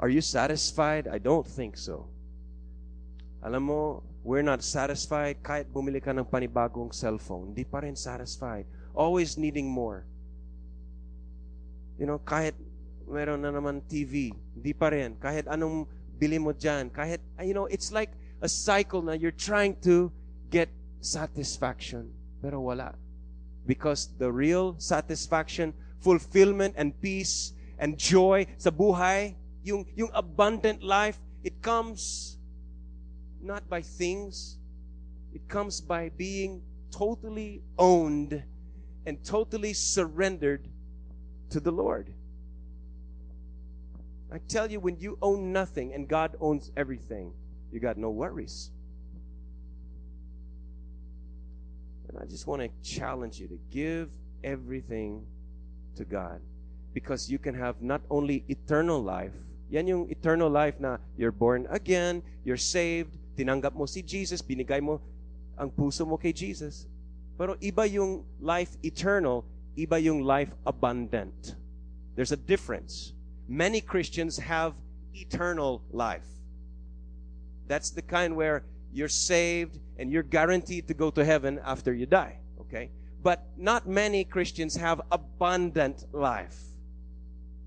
[0.00, 1.06] Are you satisfied?
[1.06, 2.08] I don't think so.
[3.44, 7.54] Alam mo, we're not satisfied kahit bumili ka ng panibagong cellphone.
[7.54, 8.66] Hindi pa rin satisfied.
[8.98, 10.10] Always needing more.
[12.02, 12.58] You know, kahit
[13.08, 15.16] meron na naman TV, hindi pa rin.
[15.16, 15.88] Kahit anong
[16.20, 20.12] bili mo dyan, kahit, ah, you know, it's like a cycle na you're trying to
[20.52, 20.68] get
[21.00, 22.12] satisfaction.
[22.42, 22.94] Pero wala.
[23.66, 31.18] Because the real satisfaction, fulfillment, and peace, and joy sa buhay, yung, yung abundant life,
[31.44, 32.36] it comes
[33.40, 34.58] not by things,
[35.32, 38.42] it comes by being totally owned
[39.06, 40.66] and totally surrendered
[41.50, 42.12] to the Lord.
[44.30, 47.32] I tell you, when you own nothing and God owns everything,
[47.72, 48.70] you got no worries.
[52.08, 54.10] And I just want to challenge you to give
[54.44, 55.24] everything
[55.96, 56.40] to God
[56.92, 59.32] because you can have not only eternal life,
[59.70, 64.80] yan yung eternal life na you're born again, you're saved, tinanggap mo si Jesus, binigay
[64.80, 65.00] mo
[65.56, 66.88] ang puso mo kay Jesus.
[67.36, 69.44] Pero iba yung life eternal,
[69.76, 71.54] iba yung life abundant.
[72.16, 73.12] There's a difference.
[73.48, 74.74] Many Christians have
[75.14, 76.26] eternal life.
[77.66, 82.06] That's the kind where you're saved and you're guaranteed to go to heaven after you
[82.06, 82.38] die.
[82.60, 82.90] Okay?
[83.22, 86.58] But not many Christians have abundant life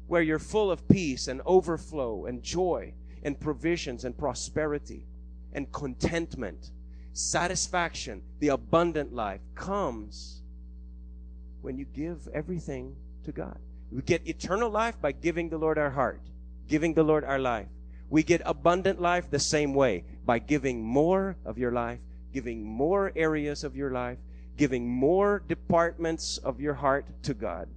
[0.07, 5.05] where you're full of peace and overflow and joy and provisions and prosperity
[5.53, 6.71] and contentment.
[7.13, 10.41] Satisfaction, the abundant life comes
[11.61, 13.57] when you give everything to God.
[13.91, 16.21] We get eternal life by giving the Lord our heart,
[16.67, 17.67] giving the Lord our life.
[18.09, 21.99] We get abundant life the same way by giving more of your life,
[22.33, 24.17] giving more areas of your life,
[24.57, 27.67] giving more departments of your heart to God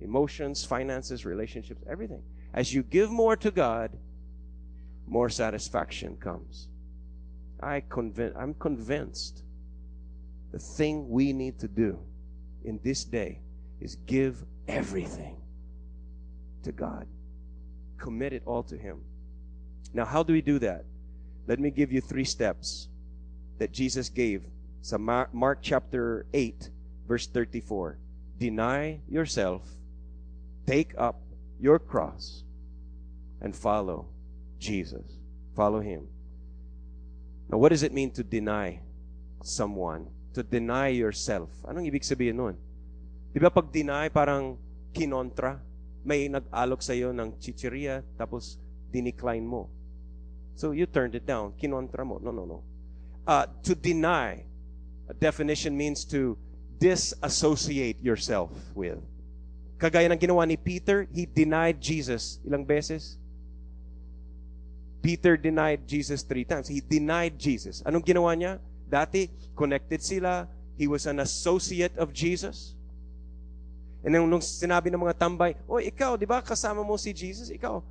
[0.00, 2.22] emotions, finances, relationships, everything.
[2.54, 3.90] As you give more to God,
[5.06, 6.68] more satisfaction comes.
[7.60, 9.42] I convin- I'm convinced
[10.52, 11.98] the thing we need to do
[12.64, 13.40] in this day
[13.80, 15.36] is give everything
[16.62, 17.06] to God.
[17.98, 19.00] Commit it all to Him.
[19.92, 20.84] Now, how do we do that?
[21.46, 22.88] Let me give you three steps
[23.58, 24.42] that Jesus gave.
[24.82, 26.70] So Mark, chapter 8,
[27.08, 27.98] verse 34.
[28.38, 29.66] Deny yourself,
[30.66, 31.20] take up
[31.58, 32.44] your cross,
[33.40, 34.06] and follow
[34.60, 35.04] Jesus.
[35.56, 36.06] Follow Him.
[37.50, 38.80] Now, what does it mean to deny
[39.42, 40.06] someone?
[40.34, 41.50] To deny yourself.
[41.64, 42.56] Anong ibig sabihin nun?
[43.38, 44.58] Di ba pag deny, parang
[44.90, 45.62] kinontra?
[46.02, 48.58] May nag-alok sa'yo ng chicheria, tapos
[48.90, 49.70] dinicline mo.
[50.58, 51.54] So you turned it down.
[51.54, 52.18] Kinontra mo.
[52.18, 52.66] No, no, no.
[53.22, 54.42] Uh, to deny,
[55.06, 56.34] a definition means to
[56.82, 58.98] disassociate yourself with.
[59.78, 63.22] Kagaya ng ginawa ni Peter, he denied Jesus ilang beses?
[64.98, 66.66] Peter denied Jesus three times.
[66.66, 67.86] He denied Jesus.
[67.86, 68.58] Anong ginawa niya?
[68.90, 70.50] Dati, connected sila.
[70.74, 72.74] He was an associate of Jesus.
[74.04, 77.50] And nung, nung sinabi ng mga tambay, oh, ikaw, di ba, kasama mo si Jesus?
[77.50, 77.82] Ikaw.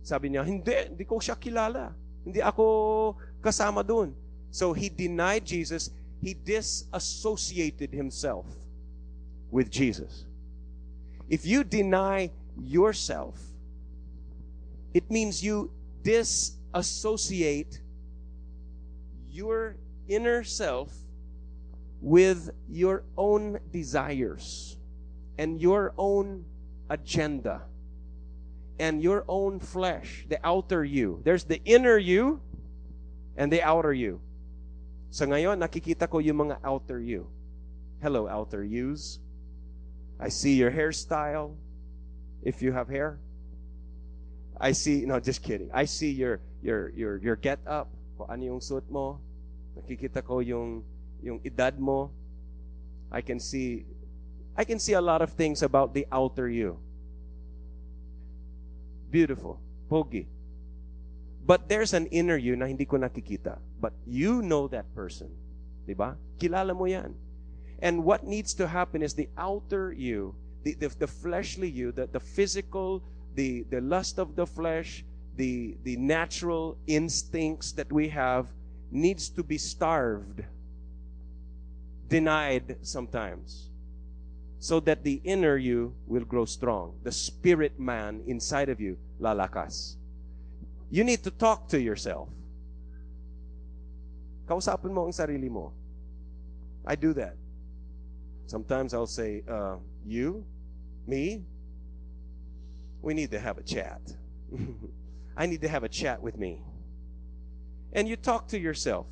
[0.00, 1.92] Sabi niya, hindi, hindi ko siya kilala.
[2.24, 4.16] Hindi ako kasama doon.
[4.50, 5.92] So he denied Jesus.
[6.20, 8.48] He disassociated himself
[9.50, 10.24] with Jesus.
[11.28, 13.38] If you deny yourself,
[14.92, 15.70] it means you
[16.02, 17.80] disassociate
[19.30, 19.76] your
[20.08, 20.90] inner self
[22.00, 24.76] with your own desires
[25.38, 26.44] and your own
[26.88, 27.62] agenda
[28.78, 31.20] and your own flesh, the outer you.
[31.24, 32.40] There's the inner you
[33.36, 34.20] and the outer you.
[35.10, 37.28] So ngayon, nakikita ko yung mga outer you.
[38.00, 39.20] Hello, outer yous.
[40.18, 41.56] I see your hairstyle,
[42.42, 43.18] if you have hair.
[44.60, 45.70] I see, no, just kidding.
[45.72, 49.20] I see your your your your get up, kung ano yung suit mo.
[49.76, 50.84] Nakikita ko yung
[51.22, 52.10] yung edad mo.
[53.10, 53.86] I can see
[54.56, 56.78] I can see a lot of things about the outer you.
[59.10, 59.58] Beautiful,
[59.90, 60.26] pogi.
[61.46, 63.58] But there's an inner you na hindi ko nakikita.
[63.80, 65.32] But you know that person.
[65.86, 66.14] 'Di ba?
[66.38, 67.14] Kilala mo 'yan.
[67.80, 72.06] And what needs to happen is the outer you, the, the, the fleshly you, the,
[72.06, 73.02] the physical,
[73.34, 75.04] the, the lust of the flesh,
[75.36, 78.46] the, the natural instincts that we have
[78.90, 80.44] needs to be starved,
[82.10, 83.70] denied sometimes,
[84.58, 86.98] so that the inner you will grow strong.
[87.02, 89.96] The spirit man inside of you, lalakas.
[90.90, 92.28] You need to talk to yourself.
[94.46, 95.72] Kausapin mo ang sarili mo.
[96.84, 97.36] I do that.
[98.46, 100.44] Sometimes I'll say, uh, you,
[101.10, 101.42] Me?
[103.02, 104.00] We need to have a chat.
[105.36, 106.62] I need to have a chat with me.
[107.92, 109.06] And you talk to yourself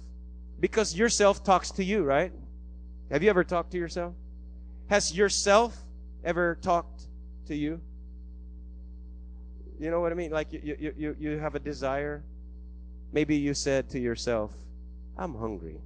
[0.60, 2.32] because yourself talks to you, right?
[3.10, 4.14] Have you ever talked to yourself?
[4.88, 5.76] Has yourself
[6.24, 7.02] ever talked
[7.46, 7.80] to you?
[9.78, 10.30] You know what I mean?
[10.30, 12.22] Like you, you, you, you have a desire.
[13.12, 14.52] Maybe you said to yourself,
[15.16, 15.80] I'm hungry.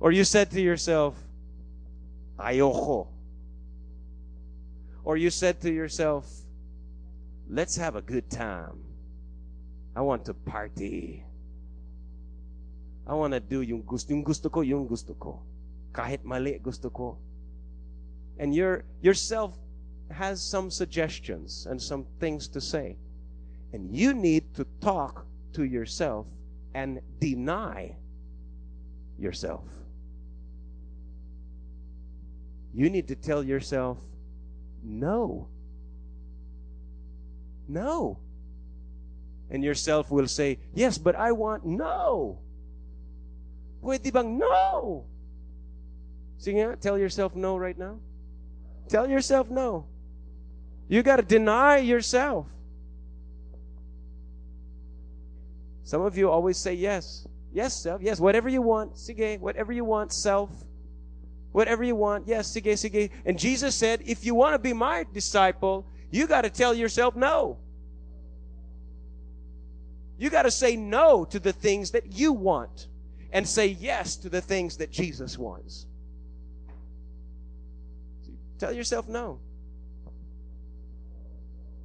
[0.00, 1.16] Or you said to yourself,
[2.38, 3.08] Ayoko.
[5.04, 6.30] Or you said to yourself,
[7.50, 8.78] let's have a good time.
[9.96, 11.24] I want to party.
[13.08, 15.40] I want to do yung gusto, yung gusto ko, yung gusto ko.
[15.96, 17.16] Kahit mali gusto ko.
[18.38, 19.56] And your yourself
[20.12, 22.96] has some suggestions and some things to say.
[23.72, 26.26] And you need to talk to yourself
[26.74, 27.96] and deny
[29.18, 29.64] yourself.
[32.74, 33.98] You need to tell yourself,
[34.84, 35.48] no.
[37.66, 38.18] No.
[39.50, 42.38] And yourself will say, yes, but I want no.
[43.82, 45.04] Pwede bang no?
[46.38, 47.98] Sige tell yourself no right now.
[48.88, 49.86] Tell yourself no.
[50.88, 52.46] You got to deny yourself.
[55.84, 57.26] Some of you always say yes.
[57.52, 58.02] Yes, self.
[58.02, 58.94] Yes, whatever you want.
[58.94, 60.50] Sige, whatever you want, self.
[61.52, 62.26] Whatever you want.
[62.26, 63.10] Yes, sige, sige.
[63.24, 67.16] And Jesus said, if you want to be my disciple, you got to tell yourself
[67.16, 67.58] no.
[70.18, 72.88] You got to say no to the things that you want
[73.32, 75.86] and say yes to the things that Jesus wants.
[78.58, 79.40] Tell yourself no.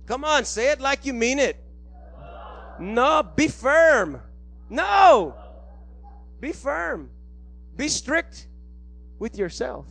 [0.05, 1.57] Come on, say it like you mean it.
[2.79, 4.21] No, be firm.
[4.69, 5.35] No.
[6.39, 7.09] Be firm.
[7.75, 8.47] Be strict
[9.19, 9.85] with yourself.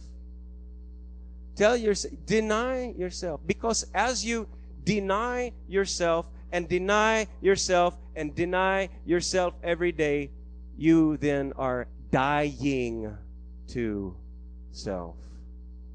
[1.55, 3.41] Tell yourself, deny yourself.
[3.47, 4.49] Because as you
[4.85, 10.31] deny yourself and deny yourself and deny yourself every day,
[10.77, 13.17] you then are dying
[13.69, 14.17] to
[14.73, 15.17] self.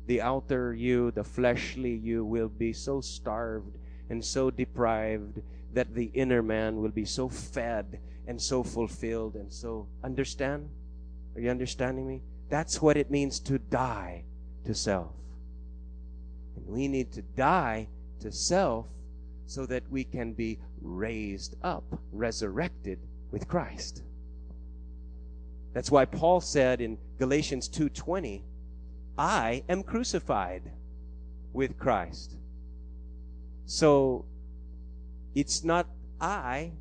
[0.07, 3.77] The outer you, the fleshly you, will be so starved
[4.09, 5.41] and so deprived
[5.73, 9.87] that the inner man will be so fed and so fulfilled and so.
[10.03, 10.69] Understand?
[11.35, 12.21] Are you understanding me?
[12.49, 14.23] That's what it means to die
[14.65, 15.13] to self.
[16.55, 17.89] And we need to die
[18.21, 18.87] to self
[19.45, 22.99] so that we can be raised up, resurrected
[23.31, 24.03] with Christ.
[25.73, 28.43] That's why Paul said in Galatians 2:20,
[29.17, 30.71] I am crucified
[31.53, 32.35] with Christ.
[33.65, 34.25] So
[35.35, 35.87] it's not
[36.19, 36.71] I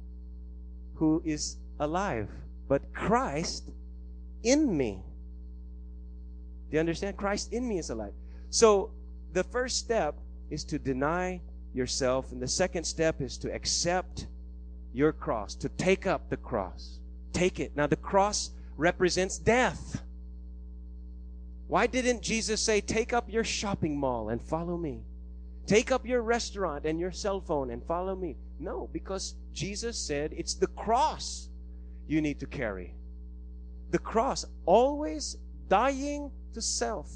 [0.95, 2.31] who is alive,
[2.69, 3.71] but Christ
[4.43, 5.03] in me.
[6.71, 7.17] Do you understand?
[7.17, 8.13] Christ in me is alive.
[8.51, 8.93] So
[9.33, 10.19] the first step
[10.51, 11.41] is to deny
[11.75, 12.33] yourself.
[12.33, 14.27] And the second step is to accept
[14.93, 16.99] your cross, to take up the cross.
[17.33, 17.77] Take it.
[17.77, 20.03] Now, the cross represents death.
[21.69, 25.03] Why didn't Jesus say, Take up your shopping mall and follow me?
[25.67, 28.37] Take up your restaurant and your cell phone and follow me.
[28.61, 31.49] No, because Jesus said it's the cross
[32.07, 32.95] you need to carry.
[33.91, 35.37] The cross, always
[35.69, 37.11] dying to self.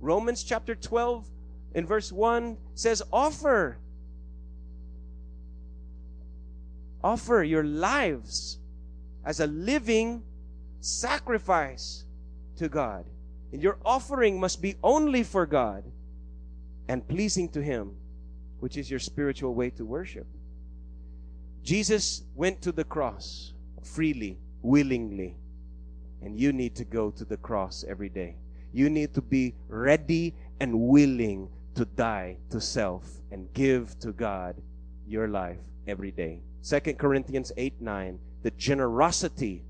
[0.00, 1.26] Romans chapter 12
[1.74, 3.78] in verse 1 says, Offer.
[7.02, 8.58] Offer your lives
[9.24, 10.22] as a living
[10.80, 12.04] sacrifice
[12.56, 13.04] to God.
[13.52, 15.84] And your offering must be only for God
[16.88, 17.94] and pleasing to Him,
[18.60, 20.26] which is your spiritual way to worship.
[21.62, 25.36] Jesus went to the cross freely, willingly,
[26.22, 28.36] and you need to go to the cross every day.
[28.72, 34.56] You need to be ready and willing to die to self and give to God
[35.06, 36.40] your life every day.
[36.64, 39.64] 2 Corinthians 8 9, the generosity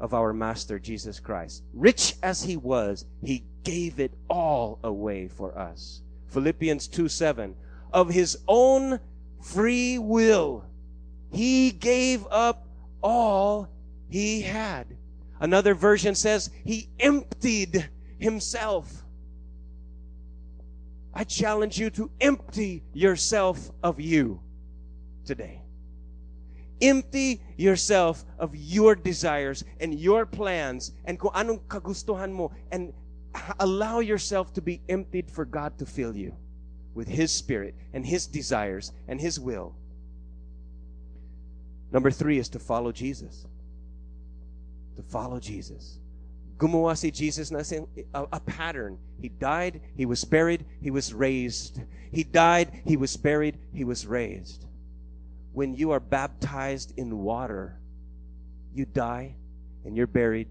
[0.00, 1.62] of our Master Jesus Christ.
[1.72, 6.02] Rich as he was, he gave it all away for us.
[6.28, 7.54] Philippians 2 7,
[7.92, 8.98] of his own
[9.40, 10.64] free will,
[11.30, 12.66] he gave up
[13.02, 13.68] all
[14.08, 14.86] he had.
[15.40, 17.88] Another version says he emptied
[18.18, 19.04] himself
[21.14, 24.40] I challenge you to empty yourself of you
[25.24, 25.62] today.
[26.80, 32.92] Empty yourself of your desires and your plans and kung anong kagustuhan mo and
[33.60, 36.34] allow yourself to be emptied for God to fill you
[36.94, 39.74] with His Spirit and His desires and His will.
[41.92, 43.46] Number three is to follow Jesus.
[44.96, 45.98] To follow Jesus.
[46.58, 47.62] gumawa si Jesus na
[48.14, 48.98] a, a pattern.
[49.20, 51.80] He died, he was buried, he was raised.
[52.10, 54.66] He died, he was buried, he was raised.
[55.54, 57.80] When you are baptized in water,
[58.74, 59.36] you die
[59.84, 60.48] and you're buried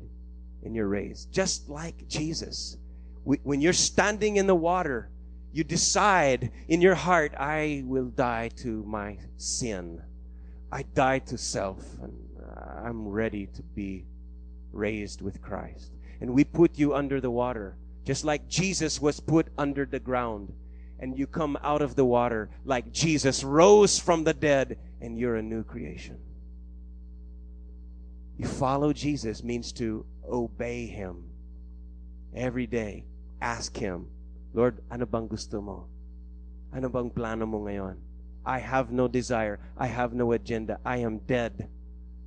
[0.64, 1.32] and you're raised.
[1.32, 2.78] Just like Jesus.
[3.24, 5.10] When you're standing in the water,
[5.52, 10.02] you decide in your heart, I will die to my sin.
[10.72, 14.06] I die to self and uh, I'm ready to be
[14.72, 15.92] raised with Christ.
[16.22, 20.54] And we put you under the water, just like Jesus was put under the ground.
[21.00, 25.36] And you come out of the water like Jesus rose from the dead, and you're
[25.36, 26.18] a new creation.
[28.38, 31.26] You follow Jesus means to obey Him
[32.34, 33.04] every day.
[33.42, 34.08] Ask Him,
[34.54, 35.92] Lord, ano bang gusto mo?
[36.72, 38.00] Ano bang plano mo ngayon?
[38.48, 39.60] I have no desire.
[39.78, 40.80] I have no agenda.
[40.86, 41.68] I am dead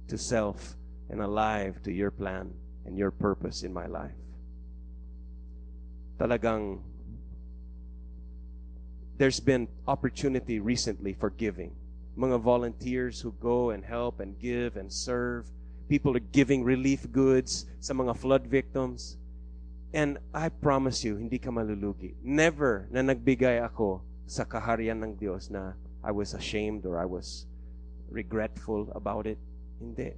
[0.09, 0.77] to self
[1.09, 2.53] and alive to your plan
[2.85, 4.15] and your purpose in my life.
[6.21, 6.85] Talagang
[9.17, 11.73] there's been opportunity recently for giving.
[12.17, 15.47] Mga volunteers who go and help and give and serve.
[15.89, 19.21] People are giving relief goods sa mga flood victims.
[19.95, 22.17] And I promise you, hindi ka malulugi.
[22.25, 27.47] Never na nagbigay ako sa kaharian ng Diyos na I was ashamed or I was
[28.11, 29.39] regretful about it.
[29.79, 30.15] Hindi.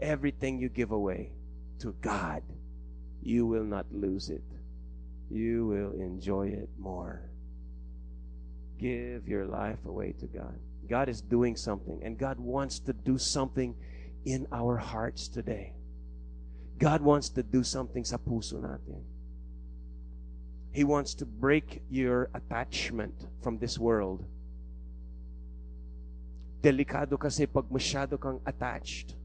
[0.00, 1.32] Everything you give away
[1.78, 2.42] to God,
[3.22, 4.44] you will not lose it.
[5.30, 7.22] You will enjoy it more.
[8.78, 10.58] Give your life away to God.
[10.88, 13.74] God is doing something, and God wants to do something
[14.24, 15.72] in our hearts today.
[16.78, 19.00] God wants to do something sa puso natin.
[20.72, 24.26] He wants to break your attachment from this world.
[26.60, 29.16] Delikado kasi pag masyado kang attached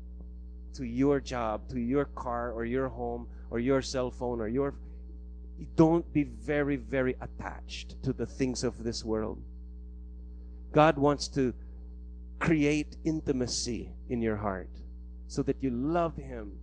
[0.72, 4.74] to your job, to your car or your home or your cell phone or your
[5.76, 9.44] don't be very very attached to the things of this world.
[10.72, 11.54] God wants to
[12.40, 14.70] create intimacy in your heart
[15.28, 16.54] so that you love him.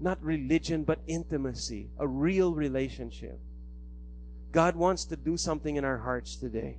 [0.00, 3.38] Not religion but intimacy, a real relationship.
[4.52, 6.78] God wants to do something in our hearts today.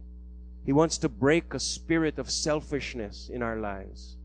[0.65, 4.17] He wants to break a spirit of selfishness in our lives.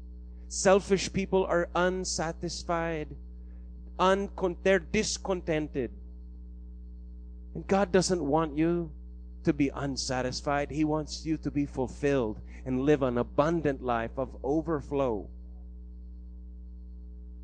[0.49, 3.09] Selfish people are unsatisfied,
[3.99, 5.91] uncon- they're discontented.
[7.55, 8.91] And God doesn't want you
[9.45, 10.71] to be unsatisfied.
[10.71, 15.29] He wants you to be fulfilled and live an abundant life of overflow.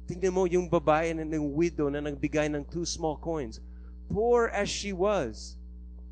[0.07, 3.59] Tingnan mo yung babae na ng widow na nagbigay ng two small coins.
[4.07, 5.59] Poor as she was,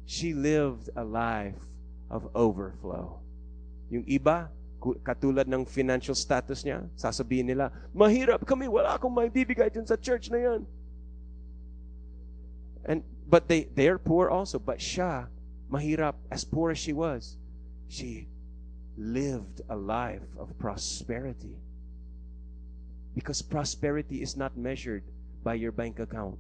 [0.05, 1.61] she lived a life
[2.11, 3.23] of overflow.
[3.95, 4.51] Yung iba,
[5.07, 9.95] katulad ng financial status niya, sasabihin nila, mahirap kami, wala akong may bibigay dun sa
[9.95, 10.61] church na yan.
[12.85, 14.59] And, but they, they're poor also.
[14.59, 15.31] But siya,
[15.75, 17.37] mahirap, as poor as she was,
[17.89, 18.29] she
[18.97, 21.57] lived a life of prosperity.
[23.15, 25.05] Because prosperity is not measured
[25.43, 26.39] by your bank account.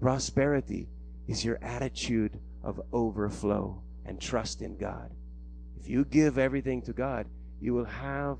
[0.00, 0.88] Prosperity
[1.28, 5.10] is your attitude of overflow and trust in God.
[5.78, 7.26] If you give everything to God,
[7.60, 8.38] you will have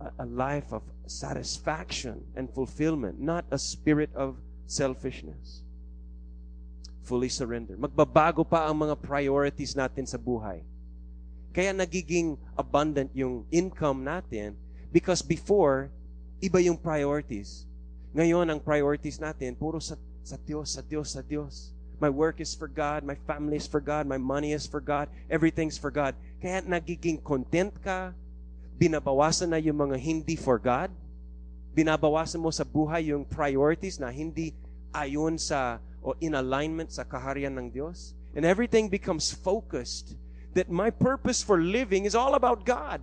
[0.00, 4.36] a, a life of satisfaction and fulfillment, not a spirit of
[4.66, 5.62] selfishness.
[7.08, 7.72] Fully surrender.
[7.80, 10.60] Magbabago pa ang mga priorities natin sa buhay.
[11.56, 14.52] Kaya nagiging abundant yung income natin
[14.92, 15.88] because before,
[16.44, 17.64] iba yung priorities.
[18.12, 21.72] Ngayon, ang priorities natin, puro sa, sa Diyos, sa Diyos, sa Diyos.
[21.96, 23.02] My work is for God.
[23.08, 24.04] My family is for God.
[24.04, 25.08] My money is for God.
[25.32, 26.12] Everything's for God.
[26.44, 28.12] Kaya nagiging content ka.
[28.76, 30.92] Binabawasan na yung mga hindi for God.
[31.72, 34.54] Binabawasan mo sa buhay yung priorities na hindi
[34.94, 35.82] ayon sa
[36.20, 38.14] in alignment sa kaharian ng Diyos.
[38.34, 40.16] And everything becomes focused
[40.54, 43.00] that my purpose for living is all about God.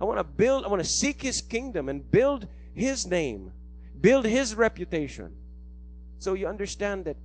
[0.00, 3.52] I want to build, I want to seek His kingdom and build His name,
[4.00, 5.32] build His reputation.
[6.18, 7.16] So you understand that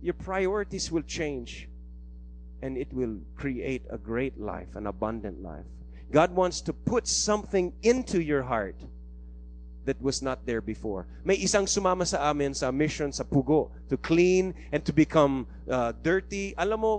[0.00, 1.68] your priorities will change
[2.62, 5.66] and it will create a great life, an abundant life.
[6.10, 8.76] God wants to put something into your heart
[9.84, 11.06] that was not there before.
[11.24, 15.92] May isang sumama sa amin sa mission sa Pugo to clean and to become uh,
[16.02, 16.54] dirty.
[16.56, 16.92] Alam mo,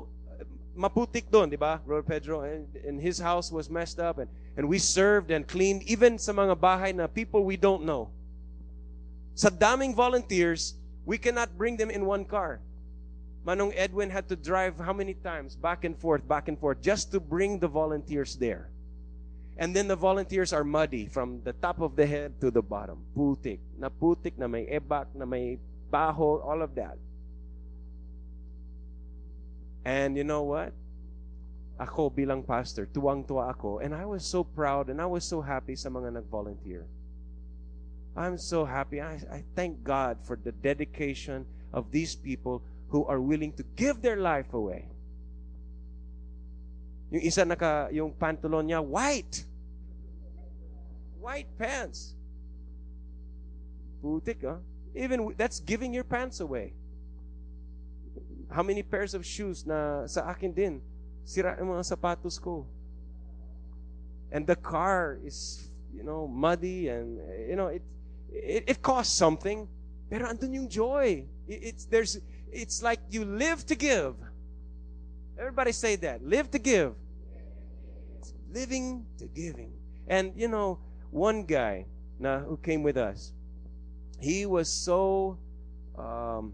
[0.76, 1.80] maputik doon, di ba?
[1.86, 5.84] Brother Pedro, and, and his house was messed up and, and we served and cleaned
[5.84, 8.10] even sa mga bahay na people we don't know.
[9.36, 10.76] Sa daming volunteers,
[11.06, 12.60] we cannot bring them in one car.
[13.46, 17.12] Manong Edwin had to drive how many times back and forth, back and forth, just
[17.12, 18.70] to bring the volunteers there.
[19.64, 23.00] And then the volunteers are muddy from the top of the head to the bottom.
[23.16, 23.64] Putik.
[23.80, 25.56] Na putik, na may ebak, na may
[25.88, 27.00] baho, all of that.
[29.88, 30.76] And you know what?
[31.80, 33.80] Ako bilang pastor, tuwang-tuwa ako.
[33.80, 36.84] And I was so proud and I was so happy sa mga nag-volunteer.
[38.20, 39.00] I'm so happy.
[39.00, 42.60] I, I thank God for the dedication of these people
[42.92, 44.92] who are willing to give their life away.
[47.16, 49.53] Yung isa naka, yung pantulon niya, white.
[51.24, 52.16] White pants.
[54.04, 54.60] Putik, huh?
[54.92, 56.74] Even, that's giving your pants away.
[58.52, 60.82] How many pairs of shoes na sa akin din,
[61.24, 62.68] sira yung mga sapatos ko.
[64.36, 67.82] And the car is, you know, muddy and, you know, it,
[68.28, 69.64] it, it costs something.
[70.12, 71.24] Pero andun yung joy.
[71.48, 72.20] It, it's, there's,
[72.52, 74.20] it's like you live to give.
[75.40, 76.20] Everybody say that.
[76.20, 76.94] Live to give.
[78.54, 79.74] living to giving.
[80.08, 80.80] And you know,
[81.14, 81.86] one guy
[82.18, 83.32] now who came with us,
[84.18, 85.38] he was so
[85.94, 86.54] um,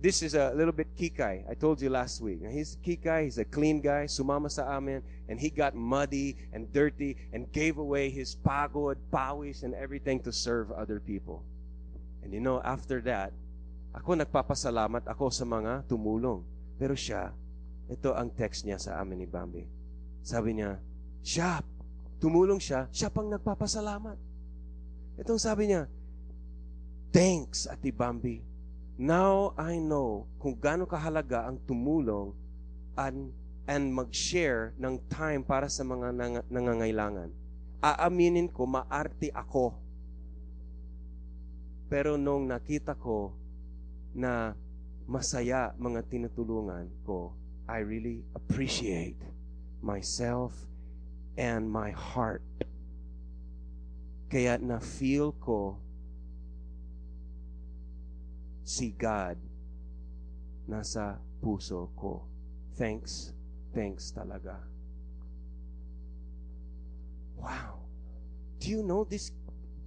[0.00, 1.48] this is a little bit kikay.
[1.48, 2.40] I told you last week.
[2.48, 3.24] He's kikay.
[3.24, 4.04] He's a clean guy.
[4.04, 5.02] Sumama sa amin.
[5.28, 10.32] And he got muddy and dirty and gave away his pagod, pawis, and everything to
[10.32, 11.44] serve other people.
[12.22, 13.32] And you know, after that,
[13.90, 16.46] Ako nagpapasalamat ako sa mga tumulong.
[16.78, 17.34] Pero siya,
[17.90, 19.66] ito ang text niya sa amin ni Bambi.
[20.22, 20.78] Sabi niya,
[21.26, 21.58] siya,
[22.20, 24.14] tumulong siya, siya pang nagpapasalamat.
[25.16, 25.88] Itong sabi niya,
[27.10, 28.44] thanks, Ati Bambi.
[29.00, 32.36] Now I know kung gaano kahalaga ang tumulong
[33.00, 33.32] and,
[33.64, 37.32] and mag-share ng time para sa mga nang, nangangailangan.
[37.80, 39.72] Aaminin ko, maarte ako.
[41.88, 43.32] Pero nung nakita ko
[44.12, 44.52] na
[45.08, 47.32] masaya mga tinutulungan ko,
[47.64, 49.16] I really appreciate
[49.80, 50.52] myself
[51.36, 52.42] and my heart.
[54.30, 55.78] Kaya na-feel ko
[58.62, 59.34] si God
[60.70, 62.22] nasa puso ko.
[62.78, 63.34] Thanks,
[63.74, 64.62] thanks talaga.
[67.34, 67.82] Wow.
[68.62, 69.34] Do you know this?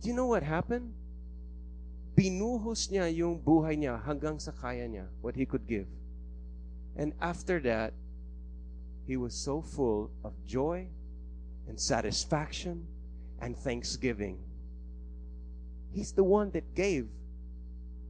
[0.04, 0.92] Do you know what happened?
[2.14, 5.90] binuhos niya yung buhay niya hanggang sa kaya niya, what he could give.
[6.94, 7.94] And after that,
[9.10, 10.88] he was so full of joy
[11.68, 12.86] and satisfaction
[13.40, 14.40] and thanksgiving.
[15.92, 17.08] He's the one that gave.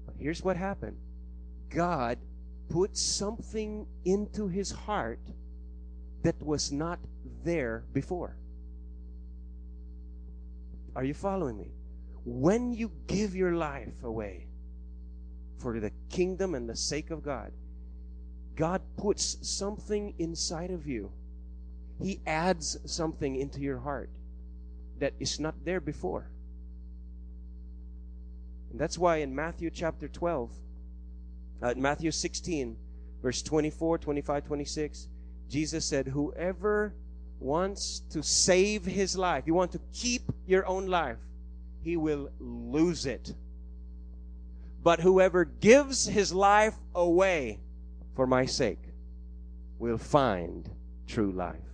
[0.05, 0.97] But here's what happened
[1.69, 2.17] God
[2.69, 5.19] put something into his heart
[6.23, 6.99] that was not
[7.43, 8.37] there before.
[10.95, 11.71] Are you following me?
[12.25, 14.47] when you give your life away
[15.57, 17.51] for the kingdom and the sake of God,
[18.55, 21.11] God puts something inside of you.
[22.03, 24.09] He adds something into your heart
[24.99, 26.29] that is not there before.
[28.71, 30.51] And that's why in Matthew chapter 12,
[31.61, 32.75] uh, Matthew 16,
[33.21, 35.07] verse 24, 25, 26,
[35.49, 36.93] Jesus said, Whoever
[37.39, 41.19] wants to save his life, you want to keep your own life,
[41.83, 43.33] he will lose it.
[44.83, 47.61] But whoever gives his life away
[48.13, 48.83] for my sake
[49.79, 50.69] will find
[51.07, 51.72] true life.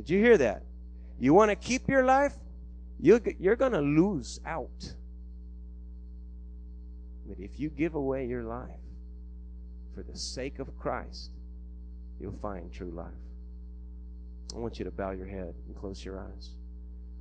[0.00, 0.62] Did you hear that?
[1.18, 2.32] You want to keep your life?
[2.98, 4.94] You're, you're going to lose out.
[7.26, 8.80] But if you give away your life
[9.94, 11.32] for the sake of Christ,
[12.18, 13.12] you'll find true life.
[14.54, 16.48] I want you to bow your head and close your eyes.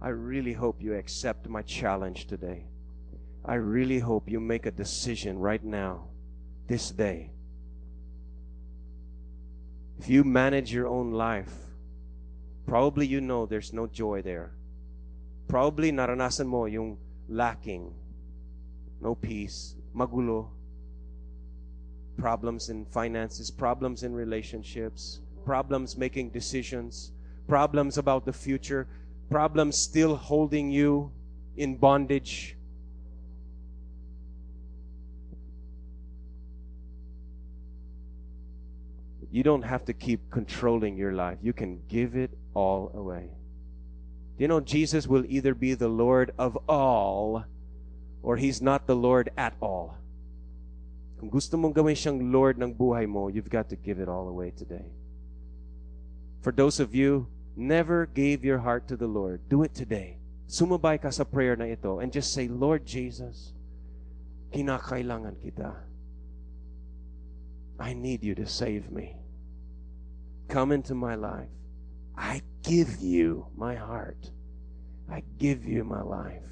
[0.02, 2.64] I really hope you accept my challenge today.
[3.44, 6.08] I really hope you make a decision right now,
[6.68, 7.32] this day.
[10.00, 11.52] If you manage your own life,
[12.70, 14.52] probably you know there's no joy there.
[15.48, 17.90] Probably naranasan mo yung lacking,
[19.02, 20.54] no peace, magulo,
[22.16, 27.12] problems in finances, problems in relationships, problems making decisions,
[27.48, 28.86] problems about the future,
[29.32, 31.12] problems still holding you
[31.58, 32.56] in bondage?
[39.32, 41.38] You don't have to keep controlling your life.
[41.42, 43.30] You can give it all away.
[44.38, 47.44] You know, Jesus will either be the Lord of all
[48.24, 49.98] or He's not the Lord at all.
[51.20, 54.32] Kung gusto mong gawin siyang Lord ng buhay mo, you've got to give it all
[54.32, 54.88] away today.
[56.42, 57.28] For those of you
[57.60, 60.16] never gave your heart to the Lord, do it today.
[60.48, 63.52] Sumabay ka sa prayer na ito and just say, Lord Jesus,
[64.56, 65.76] kinakailangan kita.
[67.78, 69.19] I need you to save me.
[70.50, 71.54] Come into my life.
[72.18, 74.32] I give you my heart.
[75.10, 76.44] I give you my life.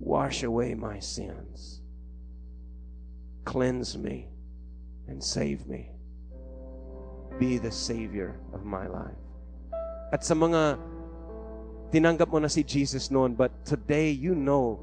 [0.00, 1.80] Wash away my sins.
[3.44, 4.28] Cleanse me
[5.06, 5.90] and save me.
[7.38, 9.20] Be the Savior of my life.
[10.12, 10.80] At sa mga
[11.92, 14.80] tinanggap mo na si Jesus noon, but today you know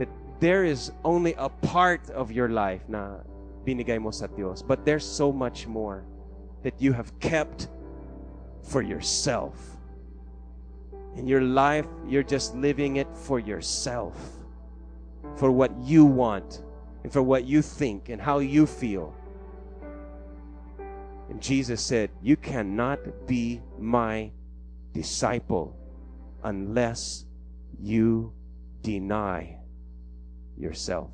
[0.00, 0.08] that
[0.40, 3.20] there is only a part of your life na
[3.68, 4.64] binigay mo sa Dios.
[4.64, 6.08] But there's so much more
[6.62, 7.68] that you have kept
[8.62, 9.76] for yourself.
[11.16, 14.16] In your life, you're just living it for yourself,
[15.36, 16.62] for what you want,
[17.02, 19.14] and for what you think, and how you feel.
[21.28, 24.30] And Jesus said, You cannot be my
[24.92, 25.76] disciple
[26.42, 27.24] unless
[27.80, 28.32] you
[28.82, 29.56] deny
[30.56, 31.10] yourself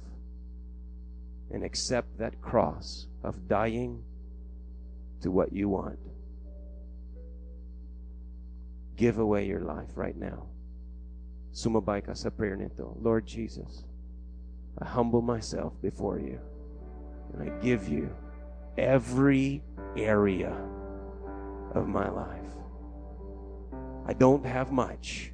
[1.50, 4.02] and accept that cross of dying
[5.24, 5.98] to what you want.
[8.94, 10.44] Give away your life right now.
[11.50, 12.92] Sumabay ka sa prayer nito.
[13.00, 13.88] Lord Jesus,
[14.76, 16.38] I humble myself before you
[17.32, 18.12] and I give you
[18.76, 19.64] every
[19.96, 20.52] area
[21.72, 22.52] of my life.
[24.04, 25.32] I don't have much,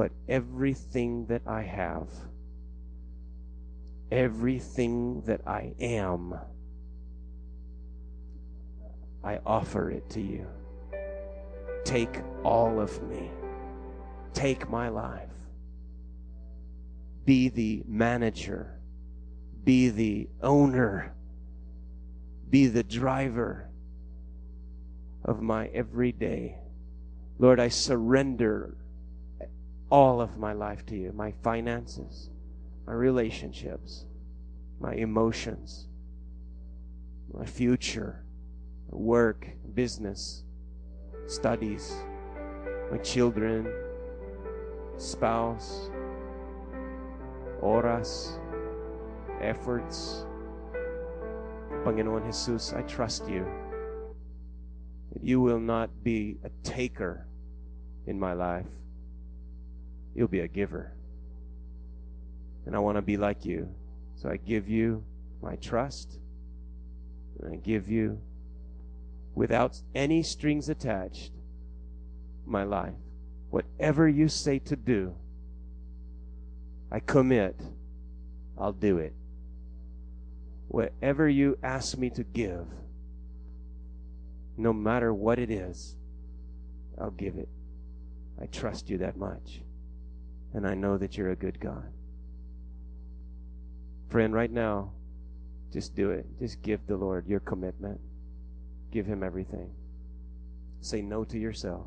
[0.00, 2.08] but everything that I have,
[4.10, 6.40] everything that I am,
[9.26, 10.46] I offer it to you.
[11.84, 13.28] Take all of me.
[14.34, 15.32] Take my life.
[17.24, 18.78] Be the manager.
[19.64, 21.12] Be the owner.
[22.50, 23.68] Be the driver
[25.24, 26.58] of my everyday.
[27.40, 28.76] Lord, I surrender
[29.90, 32.30] all of my life to you my finances,
[32.86, 34.04] my relationships,
[34.78, 35.88] my emotions,
[37.32, 38.22] my future,
[38.90, 40.44] work, business,
[41.26, 41.94] studies,
[42.90, 43.72] my children,
[44.96, 45.90] spouse,
[47.62, 48.38] oras,
[49.40, 50.24] efforts.
[51.84, 53.46] Panginoon Jesus, I trust you
[55.12, 57.26] that you will not be a taker
[58.06, 58.66] in my life.
[60.14, 60.92] You'll be a giver.
[62.66, 63.68] And I want to be like you.
[64.16, 65.04] So I give you
[65.42, 66.18] my trust.
[67.40, 68.18] And I give you,
[69.36, 71.30] without any strings attached,
[72.46, 72.94] my life.
[73.50, 75.14] Whatever you say to do,
[76.90, 77.60] I commit,
[78.58, 79.14] I'll do it.
[80.68, 82.66] Whatever you ask me to give,
[84.56, 85.94] no matter what it is,
[86.98, 87.48] I'll give it.
[88.40, 89.60] I trust you that much.
[90.54, 91.92] And I know that you're a good God.
[94.08, 94.92] Friend, right now,
[95.72, 96.24] just do it.
[96.38, 98.00] Just give the Lord your commitment.
[98.92, 99.70] Give him everything.
[100.80, 101.86] Say no to yourself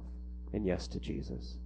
[0.54, 1.59] and yes to Jesus.